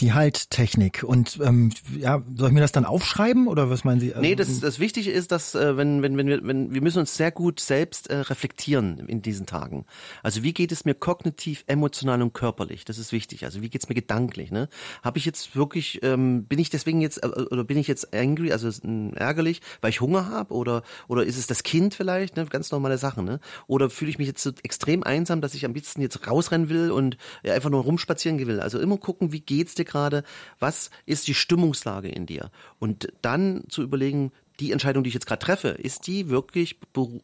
[0.00, 1.02] Die Halttechnik.
[1.02, 4.12] Und ähm, ja, soll ich mir das dann aufschreiben oder was meinen Sie?
[4.20, 7.16] Nee, das, das Wichtige ist, dass äh, wenn, wenn, wenn wir, wenn wir müssen uns
[7.16, 9.84] sehr gut selbst äh, reflektieren in diesen Tagen.
[10.22, 12.84] Also wie geht es mir kognitiv, emotional und körperlich?
[12.84, 13.44] Das ist wichtig.
[13.44, 14.50] Also wie geht es mir gedanklich?
[14.50, 14.68] Ne?
[15.02, 18.52] Habe ich jetzt wirklich, ähm, bin ich deswegen jetzt äh, oder bin ich jetzt angry,
[18.52, 22.36] also äh, ärgerlich, weil ich Hunger habe oder oder ist es das Kind vielleicht?
[22.36, 22.46] Ne?
[22.46, 23.24] Ganz normale Sachen.
[23.24, 23.40] Ne?
[23.66, 26.90] Oder fühle ich mich jetzt so extrem einsam, dass ich am liebsten jetzt rausrennen will
[26.90, 28.60] und ja, einfach nur rumspazieren will?
[28.60, 30.24] Also immer gucken, wie geht's dir gerade,
[30.58, 32.50] was ist die Stimmungslage in dir?
[32.78, 36.78] Und dann zu überlegen, die Entscheidung, die ich jetzt gerade treffe, ist die wirklich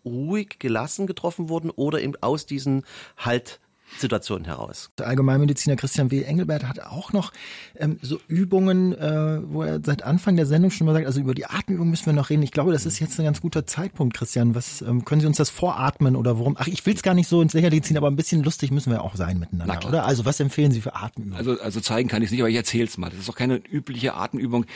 [0.05, 2.85] ruhig, gelassen getroffen worden oder eben aus diesen
[3.17, 3.61] halt
[3.99, 4.91] Situationen heraus.
[4.99, 6.23] Der Allgemeinmediziner Christian W.
[6.23, 7.33] Engelbert hat auch noch
[7.77, 11.35] ähm, so Übungen, äh, wo er seit Anfang der Sendung schon mal sagt, also über
[11.35, 12.43] die Atemübung müssen wir noch reden.
[12.43, 14.55] Ich glaube, das ist jetzt ein ganz guter Zeitpunkt, Christian.
[14.55, 16.57] Was ähm, können Sie uns das voratmen oder worum?
[16.59, 18.91] Ach, ich will es gar nicht so ins Lächerliche ziehen, aber ein bisschen lustig müssen
[18.91, 20.07] wir auch sein miteinander, oder?
[20.07, 21.39] Also was empfehlen Sie für Atemübungen?
[21.39, 23.11] Also, also zeigen kann ich es nicht, aber ich erzähle es mal.
[23.11, 24.67] Das ist auch keine übliche Atemübung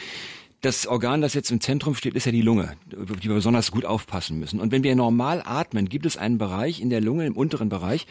[0.67, 3.85] das Organ, das jetzt im Zentrum steht, ist ja die Lunge, die wir besonders gut
[3.85, 4.59] aufpassen müssen.
[4.59, 8.05] Und wenn wir normal atmen, gibt es einen Bereich in der Lunge, im unteren Bereich,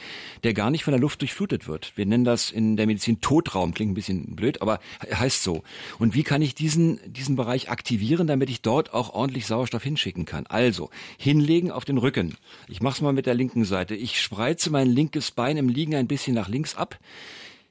[0.45, 1.91] der gar nicht von der Luft durchflutet wird.
[1.97, 4.79] Wir nennen das in der Medizin Totraum, klingt ein bisschen blöd, aber
[5.13, 5.63] heißt so.
[5.99, 10.23] Und wie kann ich diesen, diesen Bereich aktivieren, damit ich dort auch ordentlich Sauerstoff hinschicken
[10.23, 10.45] kann?
[10.47, 12.37] Also, hinlegen auf den Rücken.
[12.69, 13.95] Ich mache es mal mit der linken Seite.
[13.95, 16.97] Ich spreize mein linkes Bein im Liegen ein bisschen nach links ab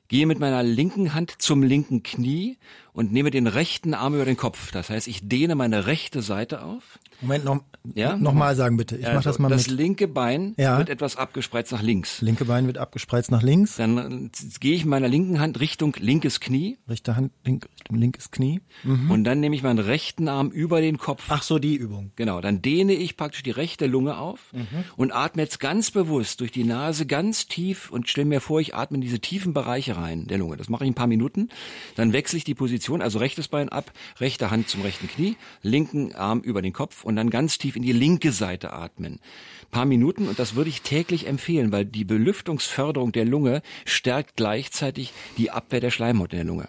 [0.09, 2.59] gehe mit meiner linken Hand zum linken Knie
[2.93, 4.71] und nehme den rechten Arm über den Kopf.
[4.73, 6.99] Das heißt, ich dehne meine rechte Seite auf.
[7.21, 7.63] Moment, noch,
[7.95, 8.17] ja?
[8.17, 8.97] noch mal sagen bitte.
[8.97, 9.77] Ich also, mach das mal Das mit.
[9.77, 10.79] linke Bein ja.
[10.79, 12.21] wird etwas abgespreizt nach links.
[12.21, 13.77] Linke Bein wird abgespreizt nach links.
[13.77, 16.79] Dann gehe ich mit meiner linken Hand Richtung linkes Knie.
[16.89, 18.61] Rechte Hand link, Richtung linkes Knie.
[18.83, 19.11] Mhm.
[19.11, 21.25] Und dann nehme ich meinen rechten Arm über den Kopf.
[21.29, 22.13] Ach so, die Übung.
[22.17, 24.85] Genau, dann dehne ich praktisch die rechte Lunge auf mhm.
[24.97, 28.75] und atme jetzt ganz bewusst durch die Nase ganz tief und stelle mir vor, ich
[28.75, 30.57] atme in diese tiefen Bereiche rein der Lunge.
[30.57, 31.49] Das mache ich ein paar Minuten.
[31.97, 36.15] Dann wechsle ich die Position, also rechtes Bein ab, rechte Hand zum rechten Knie, linken
[36.15, 39.15] Arm über den Kopf und dann ganz tief in die linke Seite atmen.
[39.15, 44.37] Ein paar Minuten und das würde ich täglich empfehlen, weil die Belüftungsförderung der Lunge stärkt
[44.37, 46.69] gleichzeitig die Abwehr der Schleimhaut in der Lunge.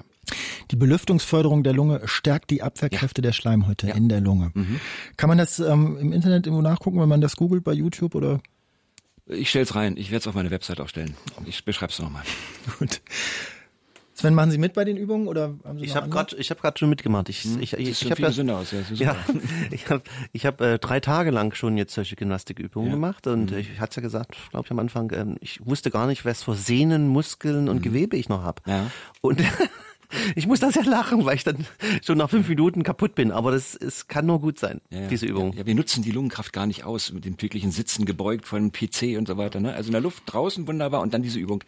[0.71, 3.27] Die Belüftungsförderung der Lunge stärkt die Abwehrkräfte ja.
[3.27, 3.95] der Schleimhäute ja.
[3.95, 4.51] in der Lunge.
[4.53, 4.79] Mhm.
[5.17, 8.41] Kann man das ähm, im Internet irgendwo nachgucken, wenn man das googelt bei YouTube oder?
[9.27, 9.97] Ich stell's rein.
[9.97, 11.15] Ich werde es auf meine Website auch stellen.
[11.45, 12.23] Ich beschreibe es nochmal.
[12.79, 13.01] Gut.
[14.17, 16.61] Sven, machen Sie mit bei den Übungen oder haben Sie Ich habe gerade, ich habe
[16.61, 17.27] gerade schon mitgemacht.
[17.27, 19.15] Ich, hm, ich, ich, ich habe ja, aus, ja, ja,
[19.71, 22.95] ich habe, ich habe äh, drei Tage lang schon jetzt solche Gymnastikübungen ja.
[22.95, 23.57] gemacht und mhm.
[23.57, 26.55] ich hatte ja gesagt, glaube ich am Anfang, ähm, ich wusste gar nicht, was für
[26.55, 27.81] Sehnen, Muskeln und mhm.
[27.81, 28.61] Gewebe ich noch habe.
[28.65, 28.89] Ja.
[29.19, 29.43] Und
[30.35, 31.65] ich muss da sehr lachen, weil ich dann
[32.01, 33.31] schon nach fünf Minuten kaputt bin.
[33.31, 35.51] Aber das es kann nur gut sein, ja, diese Übung.
[35.57, 38.71] Ja, wir nutzen die Lungenkraft gar nicht aus mit dem täglichen Sitzen gebeugt vor dem
[38.71, 39.59] PC und so weiter.
[39.59, 39.73] Ne?
[39.73, 41.65] Also in der Luft draußen wunderbar und dann diese Übung.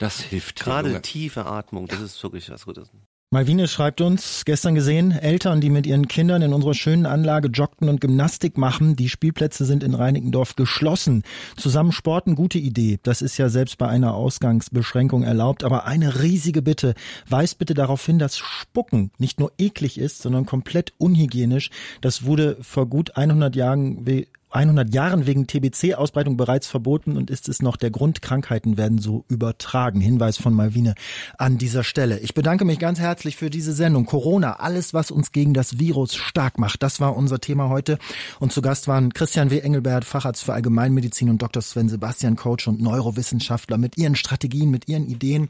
[0.00, 0.60] Das hilft.
[0.60, 2.90] Gerade tiefe Atmung, das ist wirklich was Gutes.
[3.32, 7.88] Malvine schreibt uns, gestern gesehen, Eltern, die mit ihren Kindern in unserer schönen Anlage joggten
[7.88, 8.96] und Gymnastik machen.
[8.96, 11.22] Die Spielplätze sind in Reinickendorf geschlossen.
[11.56, 12.98] Zusammen sporten, gute Idee.
[13.04, 15.62] Das ist ja selbst bei einer Ausgangsbeschränkung erlaubt.
[15.62, 16.94] Aber eine riesige Bitte.
[17.28, 21.70] Weist bitte darauf hin, dass Spucken nicht nur eklig ist, sondern komplett unhygienisch.
[22.00, 24.06] Das wurde vor gut 100 Jahren
[24.50, 29.24] 100 Jahren wegen TBC-Ausbreitung bereits verboten und ist es noch der Grund, Krankheiten werden so
[29.28, 30.00] übertragen.
[30.00, 30.94] Hinweis von Malvine
[31.38, 32.18] an dieser Stelle.
[32.18, 34.06] Ich bedanke mich ganz herzlich für diese Sendung.
[34.06, 36.82] Corona, alles, was uns gegen das Virus stark macht.
[36.82, 37.98] Das war unser Thema heute.
[38.40, 39.60] Und zu Gast waren Christian W.
[39.60, 41.62] Engelbert, Facharzt für Allgemeinmedizin und Dr.
[41.62, 45.48] Sven Sebastian, Coach und Neurowissenschaftler mit ihren Strategien, mit ihren Ideen.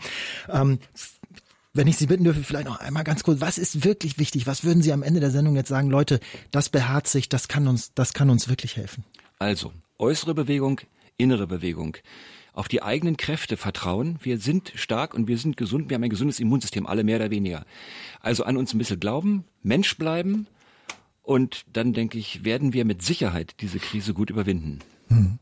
[0.49, 0.79] Ähm,
[1.73, 4.47] wenn ich Sie bitten dürfe, vielleicht noch einmal ganz kurz, was ist wirklich wichtig?
[4.47, 7.95] Was würden Sie am Ende der Sendung jetzt sagen, Leute, das beherzigt, das kann uns,
[7.95, 9.05] das kann uns wirklich helfen?
[9.39, 10.81] Also, äußere Bewegung,
[11.17, 11.97] innere Bewegung.
[12.53, 14.19] Auf die eigenen Kräfte vertrauen.
[14.23, 15.89] Wir sind stark und wir sind gesund.
[15.89, 17.65] Wir haben ein gesundes Immunsystem, alle mehr oder weniger.
[18.21, 20.49] Also an uns ein bisschen glauben, Mensch bleiben.
[21.23, 24.81] Und dann denke ich, werden wir mit Sicherheit diese Krise gut überwinden.
[25.09, 25.39] Hm.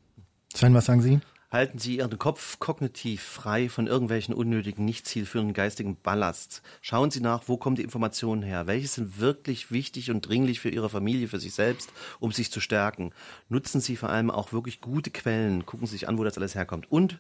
[0.55, 1.21] Sven, was sagen Sie?
[1.51, 6.61] Halten Sie Ihren Kopf kognitiv frei von irgendwelchen unnötigen, nicht zielführenden geistigen Ballasts.
[6.83, 8.67] Schauen Sie nach, wo kommen die Informationen her?
[8.67, 11.91] Welche sind wirklich wichtig und dringlich für Ihre Familie, für sich selbst,
[12.21, 13.15] um sich zu stärken?
[13.49, 15.65] Nutzen Sie vor allem auch wirklich gute Quellen.
[15.65, 16.93] Gucken Sie sich an, wo das alles herkommt.
[16.93, 17.19] Und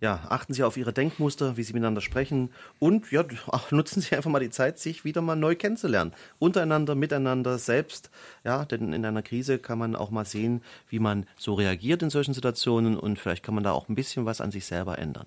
[0.00, 4.14] ja, achten Sie auf Ihre Denkmuster, wie Sie miteinander sprechen und ja, ach, nutzen Sie
[4.14, 6.12] einfach mal die Zeit, sich wieder mal neu kennenzulernen.
[6.38, 8.10] Untereinander, miteinander, selbst.
[8.44, 12.10] Ja, denn in einer Krise kann man auch mal sehen, wie man so reagiert in
[12.10, 15.26] solchen Situationen und vielleicht kann man da auch ein bisschen was an sich selber ändern.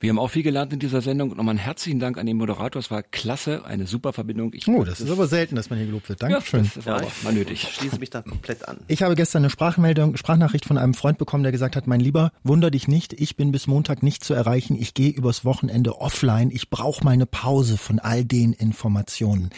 [0.00, 1.28] Wir haben auch viel gelernt in dieser Sendung.
[1.28, 2.80] Nochmal einen herzlichen Dank an den Moderator.
[2.80, 4.54] Es war klasse, eine super Verbindung.
[4.54, 6.22] Ich oh, das, das ist aber selten, dass man hier gelobt wird.
[6.22, 6.64] Dankeschön.
[6.64, 7.64] Ja, das war ja, mal nötig.
[7.64, 8.78] Ich schließe mich da komplett an.
[8.88, 12.32] Ich habe gestern eine Sprachmeldung, Sprachnachricht von einem Freund bekommen, der gesagt hat, mein Lieber,
[12.42, 14.74] wunder dich nicht, ich bin bis Montag nicht zu erreichen.
[14.74, 16.50] Ich gehe übers Wochenende offline.
[16.50, 19.50] Ich brauche meine Pause von all den Informationen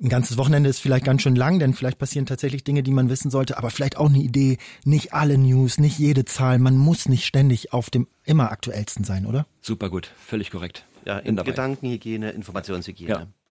[0.00, 3.08] ein ganzes Wochenende ist vielleicht ganz schön lang, denn vielleicht passieren tatsächlich Dinge, die man
[3.08, 7.08] wissen sollte, aber vielleicht auch eine Idee, nicht alle News, nicht jede Zahl, man muss
[7.08, 9.46] nicht ständig auf dem immer aktuellsten sein, oder?
[9.60, 10.84] Super gut, völlig korrekt.
[11.04, 13.10] Ja, in Gedankenhygiene, Informationshygiene.
[13.10, 13.26] Ja.